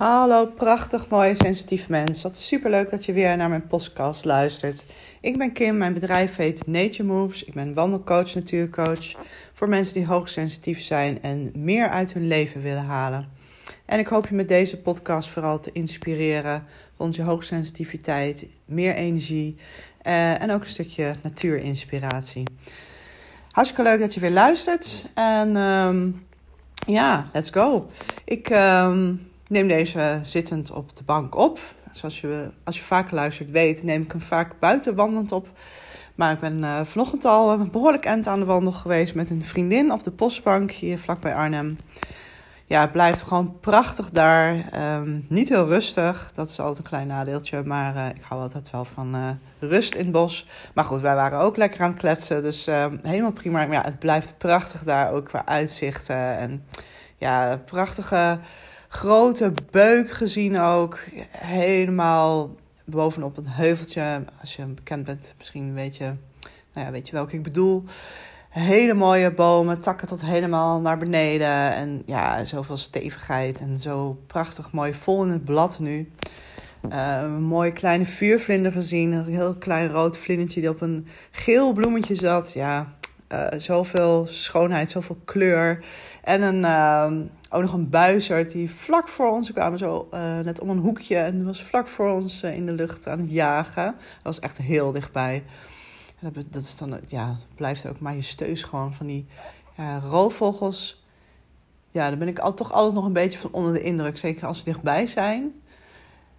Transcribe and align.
Hallo, 0.00 0.46
prachtig 0.46 1.08
mooi 1.08 1.34
sensitief 1.34 1.88
mens. 1.88 2.24
Super 2.30 2.70
leuk 2.70 2.90
dat 2.90 3.04
je 3.04 3.12
weer 3.12 3.36
naar 3.36 3.48
mijn 3.48 3.66
podcast 3.66 4.24
luistert. 4.24 4.84
Ik 5.20 5.38
ben 5.38 5.52
Kim, 5.52 5.76
mijn 5.76 5.92
bedrijf 5.92 6.36
heet 6.36 6.66
Nature 6.66 7.02
Moves. 7.02 7.44
Ik 7.44 7.54
ben 7.54 7.74
wandelcoach, 7.74 8.34
natuurcoach 8.34 9.12
voor 9.52 9.68
mensen 9.68 9.94
die 9.94 10.06
hoogsensitief 10.06 10.80
zijn 10.80 11.22
en 11.22 11.50
meer 11.54 11.88
uit 11.88 12.12
hun 12.12 12.26
leven 12.26 12.62
willen 12.62 12.84
halen. 12.84 13.28
En 13.84 13.98
ik 13.98 14.06
hoop 14.06 14.26
je 14.26 14.34
met 14.34 14.48
deze 14.48 14.78
podcast 14.78 15.28
vooral 15.28 15.58
te 15.58 15.72
inspireren 15.72 16.64
rond 16.96 17.14
je 17.14 17.22
hoogsensitiviteit, 17.22 18.46
meer 18.64 18.94
energie 18.94 19.54
eh, 20.02 20.42
en 20.42 20.50
ook 20.50 20.62
een 20.62 20.68
stukje 20.68 21.14
natuurinspiratie. 21.22 22.44
Hartstikke 23.50 23.90
leuk 23.90 24.00
dat 24.00 24.14
je 24.14 24.20
weer 24.20 24.30
luistert. 24.30 25.06
En 25.14 25.56
ehm, 25.56 26.10
ja, 26.86 27.30
let's 27.32 27.50
go. 27.50 27.86
Ik 28.24 28.50
ehm, 28.50 29.12
neem 29.50 29.68
deze 29.68 30.20
zittend 30.22 30.70
op 30.70 30.96
de 30.96 31.04
bank 31.04 31.34
op. 31.34 31.58
Zoals 31.90 32.20
je, 32.20 32.50
als 32.64 32.76
je 32.76 32.82
vaak 32.82 33.10
luistert 33.10 33.50
weet, 33.50 33.82
neem 33.82 34.02
ik 34.02 34.12
hem 34.12 34.20
vaak 34.20 34.58
buiten 34.58 34.94
wandelend 34.94 35.32
op. 35.32 35.48
Maar 36.14 36.32
ik 36.32 36.38
ben 36.38 36.58
uh, 36.58 36.80
vanochtend 36.84 37.24
al 37.24 37.52
een 37.52 37.70
behoorlijk 37.70 38.04
eind 38.04 38.26
aan 38.26 38.38
de 38.38 38.44
wandel 38.44 38.72
geweest 38.72 39.14
met 39.14 39.30
een 39.30 39.44
vriendin 39.44 39.92
op 39.92 40.04
de 40.04 40.10
postbank 40.10 40.70
hier 40.70 40.98
vlakbij 40.98 41.34
Arnhem. 41.34 41.76
Ja, 42.66 42.80
het 42.80 42.92
blijft 42.92 43.22
gewoon 43.22 43.60
prachtig 43.60 44.10
daar. 44.10 44.68
Ehm, 44.70 45.18
niet 45.28 45.48
heel 45.48 45.66
rustig, 45.66 46.32
dat 46.34 46.48
is 46.48 46.60
altijd 46.60 46.78
een 46.78 46.84
klein 46.84 47.06
nadeeltje. 47.06 47.62
Maar 47.64 47.94
uh, 47.94 48.08
ik 48.08 48.22
hou 48.22 48.40
altijd 48.40 48.70
wel 48.70 48.84
van 48.84 49.38
rust 49.58 49.94
in 49.94 50.02
het 50.04 50.12
bos. 50.12 50.46
Maar 50.74 50.84
goed, 50.84 51.00
wij 51.00 51.14
waren 51.14 51.38
ook 51.38 51.56
lekker 51.56 51.80
aan 51.80 51.90
het 51.90 51.98
kletsen. 51.98 52.42
Dus 52.42 52.68
uh, 52.68 52.86
helemaal 53.02 53.32
prima. 53.32 53.58
Maar 53.66 53.72
ja, 53.72 53.82
het 53.84 53.98
blijft 53.98 54.34
prachtig 54.38 54.84
daar 54.84 55.12
ook 55.12 55.24
qua 55.24 55.46
uitzichten. 55.46 56.36
En 56.38 56.64
ja, 57.16 57.56
prachtige 57.64 58.38
grote 58.92 59.52
beuk 59.70 60.10
gezien 60.10 60.58
ook. 60.58 60.98
Helemaal 61.30 62.54
bovenop 62.84 63.36
een 63.36 63.48
heuveltje. 63.48 64.24
Als 64.40 64.56
je 64.56 64.64
bekend 64.64 65.04
bent, 65.04 65.34
misschien 65.38 65.74
weet 65.74 65.96
je, 65.96 66.04
nou 66.72 66.86
ja, 66.86 66.90
weet 66.90 67.06
je 67.06 67.12
welke 67.12 67.36
ik 67.36 67.42
bedoel. 67.42 67.84
Hele 68.48 68.94
mooie 68.94 69.32
bomen, 69.34 69.80
takken 69.80 70.08
tot 70.08 70.20
helemaal 70.20 70.80
naar 70.80 70.98
beneden. 70.98 71.72
En 71.72 72.02
ja, 72.06 72.44
zoveel 72.44 72.76
stevigheid 72.76 73.60
en 73.60 73.78
zo 73.78 74.18
prachtig 74.26 74.72
mooi, 74.72 74.94
vol 74.94 75.24
in 75.24 75.30
het 75.30 75.44
blad 75.44 75.78
nu. 75.78 76.08
Uh, 76.92 77.18
een 77.22 77.42
mooie 77.42 77.72
kleine 77.72 78.04
vuurvlinder 78.04 78.72
gezien. 78.72 79.12
Een 79.12 79.24
heel 79.24 79.54
klein 79.54 79.88
rood 79.90 80.16
vlindertje 80.16 80.60
die 80.60 80.70
op 80.70 80.80
een 80.80 81.06
geel 81.30 81.72
bloemetje 81.72 82.14
zat. 82.14 82.52
Ja, 82.52 82.92
uh, 83.32 83.46
zoveel 83.56 84.26
schoonheid, 84.26 84.90
zoveel 84.90 85.18
kleur. 85.24 85.84
En 86.22 86.42
een, 86.42 86.60
uh, 86.60 87.10
ook 87.50 87.62
nog 87.62 87.72
een 87.72 87.88
buizerd 87.88 88.50
die 88.50 88.70
vlak 88.70 89.08
voor 89.08 89.30
ons 89.30 89.52
kwam, 89.52 89.76
zo 89.76 90.08
uh, 90.14 90.38
net 90.38 90.60
om 90.60 90.70
een 90.70 90.78
hoekje. 90.78 91.16
En 91.16 91.44
was 91.44 91.62
vlak 91.62 91.88
voor 91.88 92.10
ons 92.10 92.42
in 92.42 92.66
de 92.66 92.72
lucht 92.72 93.08
aan 93.08 93.18
het 93.18 93.30
jagen. 93.30 93.84
Dat 93.84 94.22
was 94.22 94.40
echt 94.40 94.58
heel 94.58 94.90
dichtbij. 94.90 95.44
Dat, 96.20 96.34
dat 96.50 96.62
is 96.62 96.76
dan, 96.76 97.00
ja, 97.06 97.36
blijft 97.54 97.86
ook 97.86 98.00
majesteus 98.00 98.62
gewoon 98.62 98.94
van 98.94 99.06
die 99.06 99.26
roofvogels. 100.02 101.04
Ja, 101.90 102.08
daar 102.08 102.18
ben 102.18 102.28
ik 102.28 102.38
al, 102.38 102.54
toch 102.54 102.72
altijd 102.72 102.94
nog 102.94 103.04
een 103.04 103.12
beetje 103.12 103.38
van 103.38 103.52
onder 103.52 103.72
de 103.72 103.82
indruk. 103.82 104.18
Zeker 104.18 104.46
als 104.46 104.58
ze 104.58 104.64
dichtbij 104.64 105.06
zijn. 105.06 105.44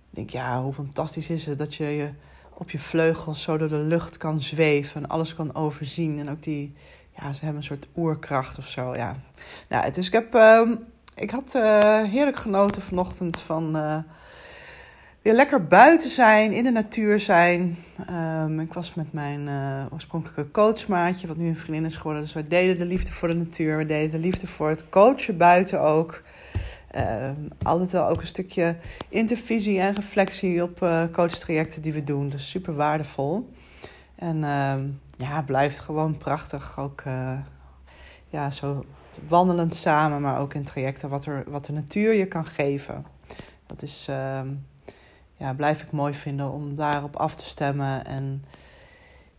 Ik 0.09 0.17
denk, 0.17 0.29
ja, 0.29 0.61
hoe 0.61 0.73
fantastisch 0.73 1.29
is 1.29 1.45
het 1.45 1.57
dat 1.57 1.75
je 1.75 1.85
je 1.85 2.09
op 2.53 2.69
je 2.69 2.79
vleugels 2.79 3.41
zo 3.41 3.57
door 3.57 3.67
de 3.67 3.75
lucht 3.75 4.17
kan 4.17 4.41
zweven 4.41 5.03
en 5.03 5.09
alles 5.09 5.35
kan 5.35 5.55
overzien. 5.55 6.19
En 6.19 6.29
ook 6.29 6.43
die, 6.43 6.73
ja, 7.15 7.33
ze 7.33 7.39
hebben 7.39 7.57
een 7.57 7.67
soort 7.67 7.87
oerkracht 7.97 8.57
of 8.57 8.67
zo. 8.67 8.95
Ja. 8.95 9.15
Nou, 9.69 9.91
dus 9.91 10.07
ik 10.07 10.13
heb, 10.13 10.35
uh, 10.35 10.71
ik 11.21 11.31
had 11.31 11.53
uh, 11.55 12.03
heerlijk 12.03 12.37
genoten 12.37 12.81
vanochtend 12.81 13.39
van 13.39 13.75
uh, 13.75 13.97
weer 15.21 15.33
lekker 15.33 15.67
buiten 15.67 16.09
zijn, 16.09 16.51
in 16.51 16.63
de 16.63 16.71
natuur 16.71 17.19
zijn. 17.19 17.77
Um, 18.09 18.59
ik 18.59 18.73
was 18.73 18.93
met 18.93 19.13
mijn 19.13 19.47
uh, 19.47 19.85
oorspronkelijke 19.93 20.51
coachmaatje, 20.51 21.27
wat 21.27 21.37
nu 21.37 21.47
een 21.47 21.57
vriendin 21.57 21.85
is 21.85 21.95
geworden. 21.95 22.21
Dus 22.21 22.33
wij 22.33 22.43
deden 22.43 22.79
de 22.79 22.85
liefde 22.85 23.11
voor 23.11 23.27
de 23.27 23.35
natuur, 23.35 23.77
we 23.77 23.85
deden 23.85 24.11
de 24.11 24.27
liefde 24.27 24.47
voor 24.47 24.69
het 24.69 24.89
coachen 24.89 25.37
buiten 25.37 25.81
ook. 25.81 26.21
Uh, 26.95 27.29
altijd 27.63 27.91
wel 27.91 28.07
ook 28.07 28.21
een 28.21 28.27
stukje 28.27 28.75
intervisie 29.09 29.79
en 29.79 29.95
reflectie 29.95 30.63
op 30.63 30.81
uh, 30.81 31.03
coachtrajecten 31.11 31.81
die 31.81 31.93
we 31.93 32.03
doen. 32.03 32.29
Dus 32.29 32.49
super 32.49 32.75
waardevol. 32.75 33.53
En 34.15 34.37
uh, 34.37 34.73
ja, 35.17 35.41
blijft 35.41 35.79
gewoon 35.79 36.17
prachtig. 36.17 36.79
Ook 36.79 37.03
ja, 38.29 38.51
zo 38.51 38.85
wandelend 39.27 39.75
samen, 39.75 40.21
maar 40.21 40.39
ook 40.39 40.53
in 40.53 40.63
trajecten 40.63 41.09
wat, 41.09 41.25
er, 41.25 41.43
wat 41.47 41.65
de 41.65 41.73
natuur 41.73 42.13
je 42.13 42.25
kan 42.25 42.45
geven. 42.45 43.05
Dat 43.65 43.81
is, 43.81 44.05
ehm, 44.09 44.47
ja, 45.37 45.53
blijf 45.53 45.81
ik 45.81 45.91
mooi 45.91 46.13
vinden 46.13 46.51
om 46.51 46.75
daarop 46.75 47.15
af 47.15 47.35
te 47.35 47.45
stemmen. 47.45 48.05
En 48.05 48.43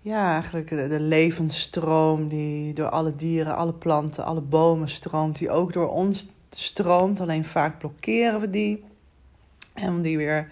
ja, 0.01 0.33
eigenlijk 0.33 0.69
de, 0.69 0.89
de 0.89 1.01
levensstroom 1.01 2.29
die 2.29 2.75
door 2.75 2.89
alle 2.89 3.17
dieren, 3.17 3.57
alle 3.57 3.75
planten, 3.75 4.25
alle 4.25 4.41
bomen 4.41 4.89
stroomt, 4.89 5.39
die 5.39 5.51
ook 5.51 5.73
door 5.73 5.89
ons 5.89 6.27
stroomt. 6.51 7.21
Alleen 7.21 7.45
vaak 7.45 7.79
blokkeren 7.79 8.41
we 8.41 8.51
die. 8.51 8.85
En 9.75 9.89
om 9.89 10.03
die 10.03 10.17
weer 10.17 10.49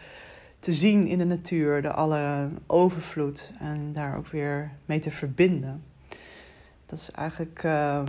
te 0.58 0.72
zien 0.72 1.06
in 1.06 1.18
de 1.18 1.24
natuur, 1.24 1.82
de 1.82 1.92
alle 1.92 2.50
overvloed. 2.66 3.52
En 3.58 3.92
daar 3.92 4.16
ook 4.16 4.28
weer 4.28 4.70
mee 4.84 4.98
te 4.98 5.10
verbinden. 5.10 5.84
Dat 6.86 6.98
is 6.98 7.10
eigenlijk 7.10 7.62
uh, 7.64 8.02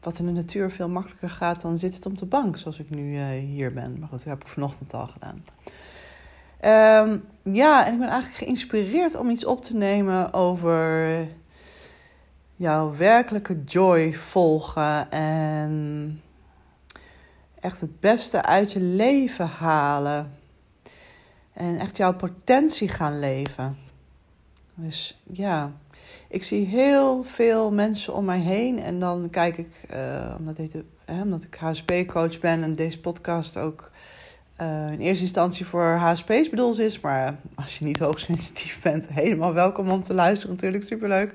wat 0.00 0.18
in 0.18 0.26
de 0.26 0.32
natuur 0.32 0.70
veel 0.70 0.88
makkelijker 0.88 1.30
gaat 1.30 1.60
dan 1.60 1.78
zitten 1.78 2.10
op 2.10 2.18
de 2.18 2.26
bank, 2.26 2.56
zoals 2.56 2.78
ik 2.78 2.90
nu 2.90 3.14
uh, 3.14 3.26
hier 3.28 3.72
ben. 3.72 3.98
Maar 3.98 4.08
goed, 4.08 4.18
dat 4.18 4.24
heb 4.24 4.40
ik 4.40 4.48
vanochtend 4.48 4.94
al 4.94 5.06
gedaan. 5.06 5.44
Um, 6.64 7.24
ja, 7.54 7.86
en 7.86 7.92
ik 7.92 7.98
ben 7.98 8.08
eigenlijk 8.08 8.38
geïnspireerd 8.38 9.16
om 9.16 9.30
iets 9.30 9.44
op 9.44 9.64
te 9.64 9.76
nemen 9.76 10.32
over 10.32 11.28
jouw 12.56 12.96
werkelijke 12.96 13.62
joy 13.64 14.14
volgen 14.14 15.10
en 15.10 16.20
echt 17.60 17.80
het 17.80 18.00
beste 18.00 18.42
uit 18.42 18.72
je 18.72 18.80
leven 18.80 19.46
halen. 19.46 20.34
En 21.52 21.78
echt 21.78 21.96
jouw 21.96 22.14
potentie 22.14 22.88
gaan 22.88 23.18
leven. 23.18 23.78
Dus 24.74 25.20
ja, 25.32 25.72
ik 26.30 26.42
zie 26.42 26.66
heel 26.66 27.22
veel 27.24 27.72
mensen 27.72 28.14
om 28.14 28.24
mij 28.24 28.38
heen. 28.38 28.78
En 28.78 28.98
dan 28.98 29.28
kijk 29.30 29.58
ik, 29.58 29.72
uh, 29.94 30.34
omdat, 30.38 30.58
ik, 30.58 30.72
hè, 31.04 31.22
omdat 31.22 31.42
ik 31.42 31.54
HSP-coach 31.54 32.38
ben 32.38 32.62
en 32.62 32.74
deze 32.74 33.00
podcast 33.00 33.56
ook 33.56 33.90
uh, 34.60 34.92
in 34.92 35.00
eerste 35.00 35.22
instantie 35.22 35.66
voor 35.66 35.94
HSP's 35.94 36.48
bedoeld 36.48 36.78
is. 36.78 37.00
Maar 37.00 37.36
als 37.54 37.78
je 37.78 37.84
niet 37.84 37.98
hoogsensitief 37.98 38.82
bent, 38.82 39.08
helemaal 39.12 39.54
welkom 39.54 39.90
om 39.90 40.02
te 40.02 40.14
luisteren. 40.14 40.54
Natuurlijk 40.54 40.84
superleuk 40.86 41.34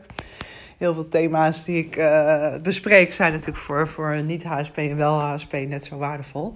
heel 0.78 0.94
veel 0.94 1.08
thema's 1.08 1.64
die 1.64 1.78
ik 1.78 1.98
uh, 1.98 2.56
bespreek 2.62 3.14
zijn 3.14 3.32
natuurlijk 3.32 3.64
voor, 3.64 3.88
voor 3.88 4.24
niet-HSP 4.24 4.78
en 4.78 4.98
wel 4.98 5.20
HSP 5.20 5.54
net 5.54 5.86
zo 5.86 5.98
waardevol. 5.98 6.54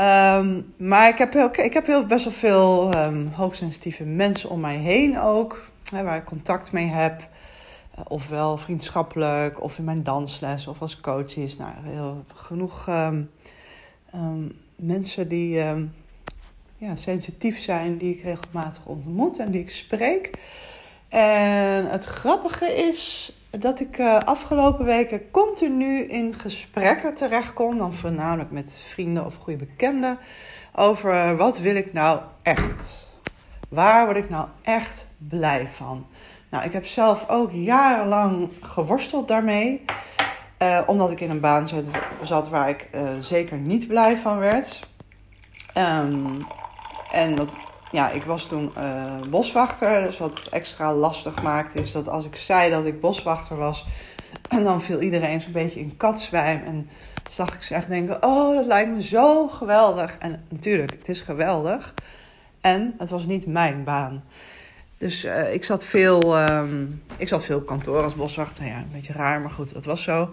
Um, 0.00 0.72
maar 0.78 1.08
ik 1.08 1.18
heb, 1.18 1.32
heel, 1.32 1.50
ik 1.52 1.72
heb 1.72 1.86
heel 1.86 2.06
best 2.06 2.24
wel 2.24 2.32
veel 2.32 2.94
um, 2.96 3.30
hoogsensitieve 3.34 4.04
mensen 4.04 4.50
om 4.50 4.60
mij 4.60 4.76
heen 4.76 5.20
ook, 5.20 5.70
waar 5.90 6.16
ik 6.16 6.24
contact 6.24 6.72
mee 6.72 6.86
heb. 6.86 7.28
Uh, 7.98 8.04
ofwel 8.08 8.56
vriendschappelijk, 8.56 9.62
of 9.62 9.78
in 9.78 9.84
mijn 9.84 10.02
dansles, 10.02 10.66
of 10.66 10.80
als 10.80 11.00
coach 11.00 11.36
is. 11.36 11.56
Nou, 11.56 11.70
heel, 11.82 12.24
genoeg 12.34 12.88
um, 12.88 13.30
mensen 14.76 15.28
die 15.28 15.64
ja, 16.76 16.96
sensitief 16.96 17.60
zijn, 17.60 17.98
die 17.98 18.14
ik 18.14 18.22
regelmatig 18.22 18.86
ontmoet 18.86 19.38
en 19.38 19.50
die 19.50 19.60
ik 19.60 19.70
spreek. 19.70 20.30
En 21.08 21.90
het 21.90 22.04
grappige 22.04 22.66
is 22.74 23.32
dat 23.50 23.80
ik 23.80 23.98
uh, 23.98 24.18
afgelopen 24.18 24.84
weken 24.84 25.30
continu 25.30 26.02
in 26.02 26.34
gesprekken 26.34 27.14
terechtkom, 27.14 27.78
dan 27.78 27.92
voornamelijk 27.92 28.50
met 28.50 28.80
vrienden 28.82 29.26
of 29.26 29.36
goede 29.36 29.64
bekenden, 29.64 30.18
over 30.74 31.36
wat 31.36 31.58
wil 31.58 31.76
ik 31.76 31.92
nou 31.92 32.20
echt? 32.42 33.08
Waar 33.68 34.04
word 34.04 34.16
ik 34.16 34.28
nou 34.28 34.48
echt 34.62 35.06
blij 35.18 35.68
van? 35.68 36.06
Nou, 36.50 36.64
ik 36.64 36.72
heb 36.72 36.86
zelf 36.86 37.28
ook 37.28 37.50
jarenlang 37.52 38.50
geworsteld 38.60 39.28
daarmee. 39.28 39.84
Uh, 40.62 40.80
omdat 40.86 41.10
ik 41.10 41.20
in 41.20 41.30
een 41.30 41.40
baan 41.40 41.68
zat, 42.22 42.48
waar 42.48 42.68
ik 42.68 42.88
uh, 42.94 43.10
zeker 43.20 43.56
niet 43.56 43.86
blij 43.86 44.16
van 44.16 44.38
werd. 44.38 44.80
Um, 45.78 46.36
en 47.10 47.34
dat 47.34 47.58
ja, 47.90 48.10
ik 48.10 48.22
was 48.22 48.44
toen 48.44 48.72
uh, 48.78 49.20
boswachter. 49.30 50.02
Dus 50.02 50.18
wat 50.18 50.38
het 50.38 50.48
extra 50.48 50.94
lastig 50.94 51.42
maakte 51.42 51.80
is 51.80 51.92
dat 51.92 52.08
als 52.08 52.24
ik 52.24 52.36
zei 52.36 52.70
dat 52.70 52.84
ik 52.84 53.00
boswachter 53.00 53.56
was... 53.56 53.84
en 54.48 54.62
dan 54.62 54.82
viel 54.82 55.00
iedereen 55.00 55.40
zo'n 55.40 55.52
beetje 55.52 55.80
in 55.80 55.96
katzwijm. 55.96 56.62
En 56.64 56.86
zag 57.28 57.54
ik 57.54 57.62
ze 57.62 57.74
echt 57.74 57.88
denken, 57.88 58.22
oh, 58.22 58.54
dat 58.54 58.66
lijkt 58.66 58.90
me 58.90 59.02
zo 59.02 59.48
geweldig. 59.48 60.18
En 60.18 60.44
natuurlijk, 60.48 60.90
het 60.90 61.08
is 61.08 61.20
geweldig. 61.20 61.94
En 62.66 62.94
het 62.98 63.10
was 63.10 63.26
niet 63.26 63.46
mijn 63.46 63.84
baan. 63.84 64.24
Dus 64.98 65.24
uh, 65.24 65.54
ik, 65.54 65.64
zat 65.64 65.84
veel, 65.84 66.48
um, 66.48 67.02
ik 67.16 67.28
zat 67.28 67.44
veel 67.44 67.60
kantoor 67.60 68.02
als 68.02 68.14
boswachter. 68.14 68.66
Ja, 68.66 68.76
een 68.76 68.90
beetje 68.92 69.12
raar, 69.12 69.40
maar 69.40 69.50
goed, 69.50 69.74
dat 69.74 69.84
was 69.84 70.02
zo. 70.02 70.30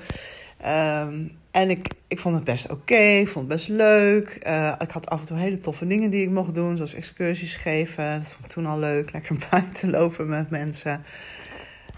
Um, 0.65 1.31
En 1.51 1.69
ik, 1.69 1.87
ik 2.07 2.19
vond 2.19 2.35
het 2.35 2.43
best 2.43 2.71
oké, 2.71 2.95
ik 2.95 3.27
vond 3.27 3.45
het 3.47 3.57
best 3.57 3.67
leuk. 3.67 4.29
Eh, 4.29 4.73
ik 4.79 4.91
had 4.91 5.09
af 5.09 5.19
en 5.19 5.25
toe 5.25 5.37
hele 5.37 5.59
toffe 5.59 5.87
dingen 5.87 6.09
die 6.09 6.23
ik 6.23 6.29
mocht 6.29 6.53
doen, 6.53 6.75
zoals 6.75 6.93
excursies 6.93 7.53
geven. 7.53 8.19
Dat 8.19 8.27
vond 8.27 8.45
ik 8.45 8.51
toen 8.51 8.65
al 8.65 8.79
leuk, 8.79 9.11
lekker 9.11 9.35
buiten 9.51 9.89
lopen 9.89 10.29
met 10.29 10.49
mensen. 10.49 11.03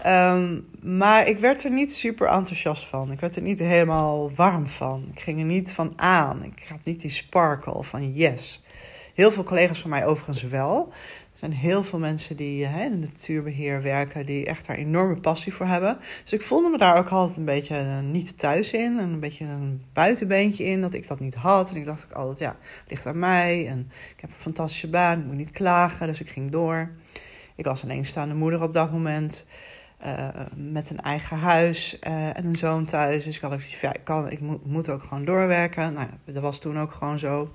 Ehm, 0.02 0.60
maar 0.82 1.28
ik 1.28 1.38
werd 1.38 1.64
er 1.64 1.70
niet 1.70 1.94
super 1.94 2.28
enthousiast 2.28 2.84
van. 2.84 3.12
Ik 3.12 3.20
werd 3.20 3.36
er 3.36 3.42
niet 3.42 3.58
helemaal 3.58 4.34
warm 4.34 4.66
van. 4.68 5.08
Ik 5.12 5.20
ging 5.20 5.38
er 5.38 5.44
niet 5.44 5.72
van 5.72 5.92
aan. 5.96 6.44
Ik 6.44 6.66
had 6.68 6.84
niet 6.84 7.00
die 7.00 7.10
sparkle 7.10 7.84
van 7.84 8.12
yes. 8.12 8.60
Heel 9.16 9.32
veel 9.32 9.42
collega's 9.42 9.80
van 9.80 9.90
mij 9.90 10.06
overigens 10.06 10.42
wel. 10.42 10.88
Er 11.32 11.38
zijn 11.38 11.52
heel 11.52 11.84
veel 11.84 11.98
mensen 11.98 12.36
die 12.36 12.64
uh, 12.64 12.80
in 12.80 12.90
de 12.90 13.06
natuurbeheer 13.06 13.82
werken, 13.82 14.26
die 14.26 14.46
echt 14.46 14.66
daar 14.66 14.76
enorme 14.76 15.20
passie 15.20 15.54
voor 15.54 15.66
hebben. 15.66 15.98
Dus 16.22 16.32
ik 16.32 16.42
voelde 16.42 16.68
me 16.68 16.76
daar 16.76 16.98
ook 16.98 17.08
altijd 17.08 17.36
een 17.36 17.44
beetje 17.44 17.84
uh, 17.84 17.98
niet 18.00 18.38
thuis 18.38 18.72
in. 18.72 18.98
En 18.98 19.08
een 19.08 19.20
beetje 19.20 19.44
een 19.44 19.82
buitenbeentje 19.92 20.64
in 20.64 20.80
dat 20.80 20.94
ik 20.94 21.06
dat 21.06 21.20
niet 21.20 21.34
had. 21.34 21.70
En 21.70 21.76
ik 21.76 21.84
dacht 21.84 22.04
ook 22.04 22.12
altijd, 22.12 22.38
ja, 22.38 22.56
het 22.80 22.90
ligt 22.90 23.06
aan 23.06 23.18
mij. 23.18 23.66
En 23.66 23.90
ik 24.14 24.20
heb 24.20 24.30
een 24.30 24.36
fantastische 24.36 24.88
baan, 24.88 25.18
ik 25.18 25.26
moet 25.26 25.36
niet 25.36 25.50
klagen. 25.50 26.06
Dus 26.06 26.20
ik 26.20 26.28
ging 26.28 26.50
door. 26.50 26.90
Ik 27.54 27.64
was 27.64 27.84
alleenstaande 27.84 28.34
moeder 28.34 28.62
op 28.62 28.72
dat 28.72 28.92
moment. 28.92 29.46
Uh, 30.04 30.28
met 30.56 30.90
een 30.90 31.00
eigen 31.00 31.36
huis 31.36 31.98
en 31.98 32.44
een 32.44 32.56
zoon 32.56 32.84
thuis. 32.84 33.24
Dus 33.24 33.36
ik 33.36 33.42
had 33.42 33.52
ik, 33.52 34.00
kan, 34.04 34.30
ik 34.30 34.40
moet, 34.40 34.66
moet 34.66 34.88
ook 34.88 35.02
gewoon 35.02 35.24
doorwerken. 35.24 35.92
Nou, 35.92 36.06
dat 36.24 36.42
was 36.42 36.58
toen 36.58 36.78
ook 36.80 36.92
gewoon 36.92 37.18
zo. 37.18 37.52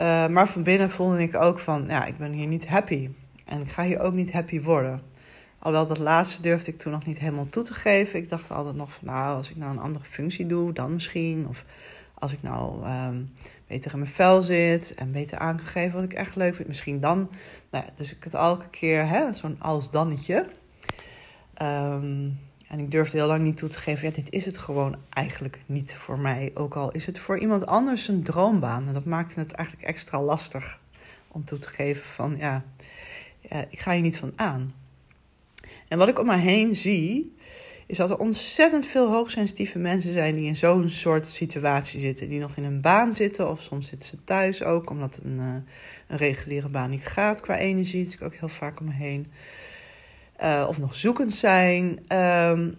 Uh, 0.00 0.26
maar 0.26 0.48
van 0.48 0.62
binnen 0.62 0.90
voelde 0.90 1.22
ik 1.22 1.36
ook 1.36 1.58
van, 1.58 1.84
ja, 1.88 2.04
ik 2.04 2.16
ben 2.16 2.32
hier 2.32 2.46
niet 2.46 2.68
happy. 2.68 3.10
En 3.44 3.60
ik 3.60 3.70
ga 3.70 3.82
hier 3.82 4.00
ook 4.00 4.12
niet 4.12 4.32
happy 4.32 4.62
worden. 4.62 5.00
Alhoewel 5.58 5.86
dat 5.86 5.98
laatste 5.98 6.42
durfde 6.42 6.70
ik 6.70 6.78
toen 6.78 6.92
nog 6.92 7.06
niet 7.06 7.18
helemaal 7.18 7.48
toe 7.48 7.62
te 7.62 7.74
geven. 7.74 8.18
Ik 8.18 8.28
dacht 8.28 8.50
altijd 8.50 8.76
nog 8.76 8.92
van, 8.92 9.06
nou, 9.06 9.36
als 9.36 9.50
ik 9.50 9.56
nou 9.56 9.72
een 9.72 9.82
andere 9.82 10.04
functie 10.04 10.46
doe, 10.46 10.72
dan 10.72 10.92
misschien. 10.92 11.46
Of 11.48 11.64
als 12.14 12.32
ik 12.32 12.42
nou 12.42 12.88
um, 12.88 13.30
beter 13.66 13.92
in 13.92 13.98
mijn 13.98 14.10
vel 14.10 14.42
zit 14.42 14.94
en 14.94 15.12
beter 15.12 15.38
aangegeven 15.38 15.94
wat 15.94 16.04
ik 16.04 16.12
echt 16.12 16.36
leuk 16.36 16.54
vind, 16.54 16.68
misschien 16.68 17.00
dan. 17.00 17.30
Nou 17.70 17.84
ja, 17.84 17.92
dus 17.96 18.12
ik 18.14 18.24
het 18.24 18.34
elke 18.34 18.68
keer, 18.68 19.08
hè, 19.08 19.32
zo'n 19.32 19.56
als-dannetje. 19.58 20.46
Um, 21.62 22.38
en 22.68 22.78
ik 22.78 22.90
durfde 22.90 23.16
heel 23.16 23.26
lang 23.26 23.42
niet 23.42 23.56
toe 23.56 23.68
te 23.68 23.78
geven, 23.78 24.12
dit 24.12 24.30
is 24.30 24.44
het 24.44 24.58
gewoon 24.58 24.96
eigenlijk 25.10 25.60
niet 25.66 25.94
voor 25.94 26.18
mij. 26.18 26.50
Ook 26.54 26.74
al 26.74 26.92
is 26.92 27.06
het 27.06 27.18
voor 27.18 27.38
iemand 27.38 27.66
anders 27.66 28.08
een 28.08 28.22
droombaan. 28.22 28.86
En 28.86 28.94
dat 28.94 29.04
maakte 29.04 29.40
het 29.40 29.52
eigenlijk 29.52 29.88
extra 29.88 30.22
lastig 30.22 30.80
om 31.28 31.44
toe 31.44 31.58
te 31.58 31.68
geven 31.68 32.04
van, 32.04 32.36
ja, 32.38 32.64
ik 33.70 33.78
ga 33.78 33.92
hier 33.92 34.00
niet 34.02 34.18
van 34.18 34.32
aan. 34.36 34.74
En 35.88 35.98
wat 35.98 36.08
ik 36.08 36.18
om 36.18 36.26
me 36.26 36.36
heen 36.36 36.74
zie, 36.74 37.34
is 37.86 37.96
dat 37.96 38.10
er 38.10 38.18
ontzettend 38.18 38.86
veel 38.86 39.10
hoogsensitieve 39.10 39.78
mensen 39.78 40.12
zijn 40.12 40.34
die 40.34 40.46
in 40.46 40.56
zo'n 40.56 40.90
soort 40.90 41.26
situatie 41.26 42.00
zitten. 42.00 42.28
Die 42.28 42.40
nog 42.40 42.56
in 42.56 42.64
een 42.64 42.80
baan 42.80 43.12
zitten, 43.12 43.50
of 43.50 43.62
soms 43.62 43.88
zitten 43.88 44.08
ze 44.08 44.24
thuis 44.24 44.62
ook, 44.62 44.90
omdat 44.90 45.20
een, 45.22 45.38
uh, 45.38 45.54
een 46.06 46.16
reguliere 46.16 46.68
baan 46.68 46.90
niet 46.90 47.06
gaat 47.06 47.40
qua 47.40 47.58
energie. 47.58 48.04
Dat 48.04 48.12
ik 48.12 48.22
ook 48.22 48.34
heel 48.34 48.48
vaak 48.48 48.80
om 48.80 48.86
me 48.86 48.92
heen. 48.92 49.26
Uh, 50.42 50.64
of 50.68 50.78
nog 50.78 50.94
zoekend 50.94 51.32
zijn. 51.32 51.86
Um, 51.88 52.74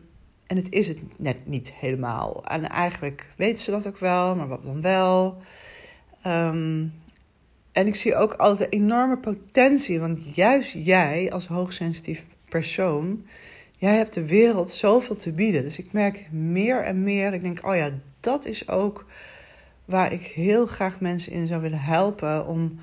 en 0.47 0.55
het 0.55 0.71
is 0.71 0.87
het 0.87 0.99
net 1.17 1.47
niet 1.47 1.73
helemaal. 1.73 2.45
En 2.45 2.69
eigenlijk 2.69 3.29
weten 3.35 3.61
ze 3.61 3.71
dat 3.71 3.87
ook 3.87 3.97
wel, 3.97 4.35
maar 4.35 4.47
wat 4.47 4.63
dan 4.63 4.81
wel? 4.81 5.37
Um, 6.27 6.93
en 7.71 7.87
ik 7.87 7.95
zie 7.95 8.15
ook 8.15 8.33
altijd 8.33 8.73
een 8.73 8.79
enorme 8.81 9.17
potentie. 9.17 9.99
Want 9.99 10.35
juist 10.35 10.71
jij 10.73 11.31
als 11.31 11.47
hoogsensitief 11.47 12.25
persoon, 12.49 13.25
jij 13.77 13.95
hebt 13.95 14.13
de 14.13 14.25
wereld 14.25 14.69
zoveel 14.69 15.15
te 15.15 15.31
bieden. 15.31 15.63
Dus 15.63 15.77
ik 15.77 15.91
merk 15.91 16.31
meer 16.31 16.83
en 16.83 17.03
meer. 17.03 17.33
Ik 17.33 17.41
denk, 17.41 17.65
oh 17.65 17.75
ja, 17.75 17.89
dat 18.19 18.45
is 18.45 18.69
ook 18.69 19.05
waar 19.85 20.13
ik 20.13 20.21
heel 20.21 20.65
graag 20.65 20.99
mensen 20.99 21.31
in 21.31 21.47
zou 21.47 21.61
willen 21.61 21.81
helpen. 21.81 22.47
Om 22.47 22.79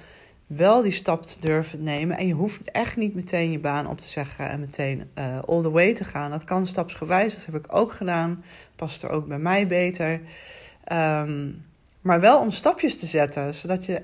wel 0.46 0.82
die 0.82 0.92
stap 0.92 1.22
te 1.22 1.40
durven 1.40 1.82
nemen. 1.82 2.16
En 2.16 2.26
je 2.26 2.34
hoeft 2.34 2.60
echt 2.64 2.96
niet 2.96 3.14
meteen 3.14 3.50
je 3.50 3.58
baan 3.58 3.86
op 3.86 3.98
te 3.98 4.06
zeggen 4.06 4.48
en 4.48 4.60
meteen 4.60 5.10
uh, 5.18 5.38
all 5.38 5.62
the 5.62 5.70
way 5.70 5.94
te 5.94 6.04
gaan. 6.04 6.30
Dat 6.30 6.44
kan 6.44 6.66
stapsgewijs, 6.66 7.34
dat 7.34 7.46
heb 7.46 7.54
ik 7.54 7.76
ook 7.76 7.92
gedaan. 7.92 8.44
Past 8.76 9.02
er 9.02 9.10
ook 9.10 9.26
bij 9.26 9.38
mij 9.38 9.66
beter. 9.66 10.20
Um, 10.92 11.64
maar 12.00 12.20
wel 12.20 12.40
om 12.40 12.50
stapjes 12.50 12.98
te 12.98 13.06
zetten, 13.06 13.54
zodat 13.54 13.86
je 13.86 14.02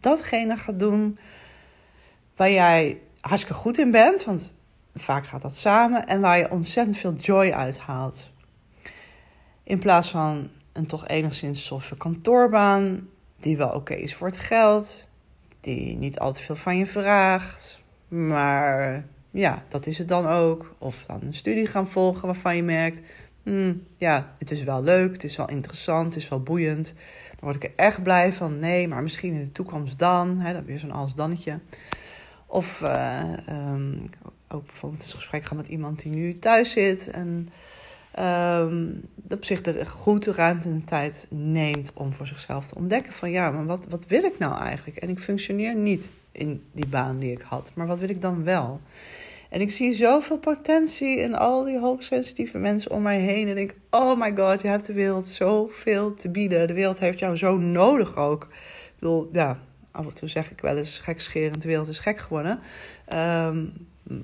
datgene 0.00 0.56
gaat 0.56 0.78
doen 0.78 1.18
waar 2.36 2.50
jij 2.50 3.00
hartstikke 3.20 3.60
goed 3.60 3.78
in 3.78 3.90
bent. 3.90 4.24
Want 4.24 4.54
vaak 4.94 5.26
gaat 5.26 5.42
dat 5.42 5.56
samen. 5.56 6.06
En 6.06 6.20
waar 6.20 6.38
je 6.38 6.50
ontzettend 6.50 6.96
veel 6.96 7.14
joy 7.14 7.50
uit 7.50 7.78
haalt. 7.78 8.30
In 9.62 9.78
plaats 9.78 10.10
van 10.10 10.50
een 10.72 10.86
toch 10.86 11.08
enigszins 11.08 11.64
soffe 11.64 11.96
kantoorbaan, 11.96 13.08
die 13.40 13.56
wel 13.56 13.68
oké 13.68 13.94
is 13.94 14.14
voor 14.14 14.26
het 14.26 14.36
geld 14.36 15.07
die 15.68 15.96
niet 15.96 16.18
al 16.18 16.32
te 16.32 16.42
veel 16.42 16.56
van 16.56 16.76
je 16.76 16.86
vraagt. 16.86 17.82
Maar 18.08 19.04
ja, 19.30 19.64
dat 19.68 19.86
is 19.86 19.98
het 19.98 20.08
dan 20.08 20.26
ook. 20.26 20.74
Of 20.78 21.04
dan 21.06 21.22
een 21.22 21.34
studie 21.34 21.66
gaan 21.66 21.88
volgen 21.88 22.26
waarvan 22.26 22.56
je 22.56 22.62
merkt: 22.62 23.00
hmm, 23.42 23.82
ja, 23.98 24.34
het 24.38 24.50
is 24.50 24.62
wel 24.62 24.82
leuk, 24.82 25.12
het 25.12 25.24
is 25.24 25.36
wel 25.36 25.48
interessant, 25.48 26.14
het 26.14 26.22
is 26.22 26.28
wel 26.28 26.42
boeiend. 26.42 26.94
Dan 27.30 27.50
word 27.50 27.56
ik 27.56 27.64
er 27.64 27.76
echt 27.76 28.02
blij 28.02 28.32
van. 28.32 28.58
Nee, 28.58 28.88
maar 28.88 29.02
misschien 29.02 29.34
in 29.34 29.44
de 29.44 29.52
toekomst 29.52 29.98
dan. 29.98 30.38
Hè, 30.38 30.52
dat 30.52 30.64
weer 30.64 30.78
zo'n 30.78 30.92
als-dannetje. 30.92 31.60
Of 32.46 32.80
uh, 32.80 33.32
um, 33.48 34.04
ook 34.48 34.66
bijvoorbeeld 34.66 35.02
een 35.02 35.08
gesprek 35.08 35.44
gaan 35.44 35.56
met 35.56 35.68
iemand 35.68 36.02
die 36.02 36.12
nu 36.12 36.38
thuis 36.38 36.72
zit 36.72 37.08
en 37.08 37.48
um, 38.20 39.00
op 39.30 39.44
zich 39.44 39.60
de 39.60 39.86
goed 39.86 40.26
ruimte 40.26 40.68
en 40.68 40.84
tijd 40.84 41.26
neemt 41.30 41.92
om 41.94 42.12
voor 42.12 42.26
zichzelf 42.26 42.66
te 42.66 42.74
ontdekken 42.74 43.12
van 43.12 43.30
ja, 43.30 43.50
maar 43.50 43.66
wat, 43.66 43.84
wat 43.88 44.06
wil 44.06 44.24
ik 44.24 44.38
nou 44.38 44.60
eigenlijk? 44.60 44.96
En 44.96 45.08
ik 45.08 45.18
functioneer 45.18 45.74
niet 45.74 46.10
in 46.32 46.62
die 46.72 46.86
baan 46.86 47.18
die 47.18 47.32
ik 47.32 47.42
had, 47.42 47.72
maar 47.74 47.86
wat 47.86 47.98
wil 47.98 48.08
ik 48.08 48.20
dan 48.20 48.44
wel? 48.44 48.80
En 49.48 49.60
ik 49.60 49.70
zie 49.70 49.92
zoveel 49.92 50.38
potentie 50.38 51.18
in 51.18 51.34
al 51.34 51.64
die 51.64 51.78
hoogsensitieve 51.78 52.58
mensen 52.58 52.90
om 52.90 53.02
mij 53.02 53.20
heen. 53.20 53.48
En 53.48 53.56
ik 53.56 53.68
denk, 53.68 53.74
oh 53.90 54.20
my 54.20 54.36
god, 54.36 54.60
je 54.60 54.68
hebt 54.68 54.86
de 54.86 54.92
wereld 54.92 55.26
zoveel 55.26 56.14
te 56.14 56.28
bieden. 56.28 56.66
De 56.66 56.74
wereld 56.74 56.98
heeft 56.98 57.18
jou 57.18 57.36
zo 57.36 57.56
nodig 57.56 58.16
ook. 58.16 58.42
Ik 58.42 58.94
bedoel, 58.98 59.28
ja, 59.32 59.58
af 59.90 60.06
en 60.06 60.14
toe 60.14 60.28
zeg 60.28 60.50
ik 60.50 60.60
wel 60.60 60.76
eens 60.76 60.98
gekscherend, 60.98 61.62
de 61.62 61.68
wereld 61.68 61.88
is 61.88 61.98
gek 61.98 62.18
geworden. 62.18 62.60
Um, 63.46 63.72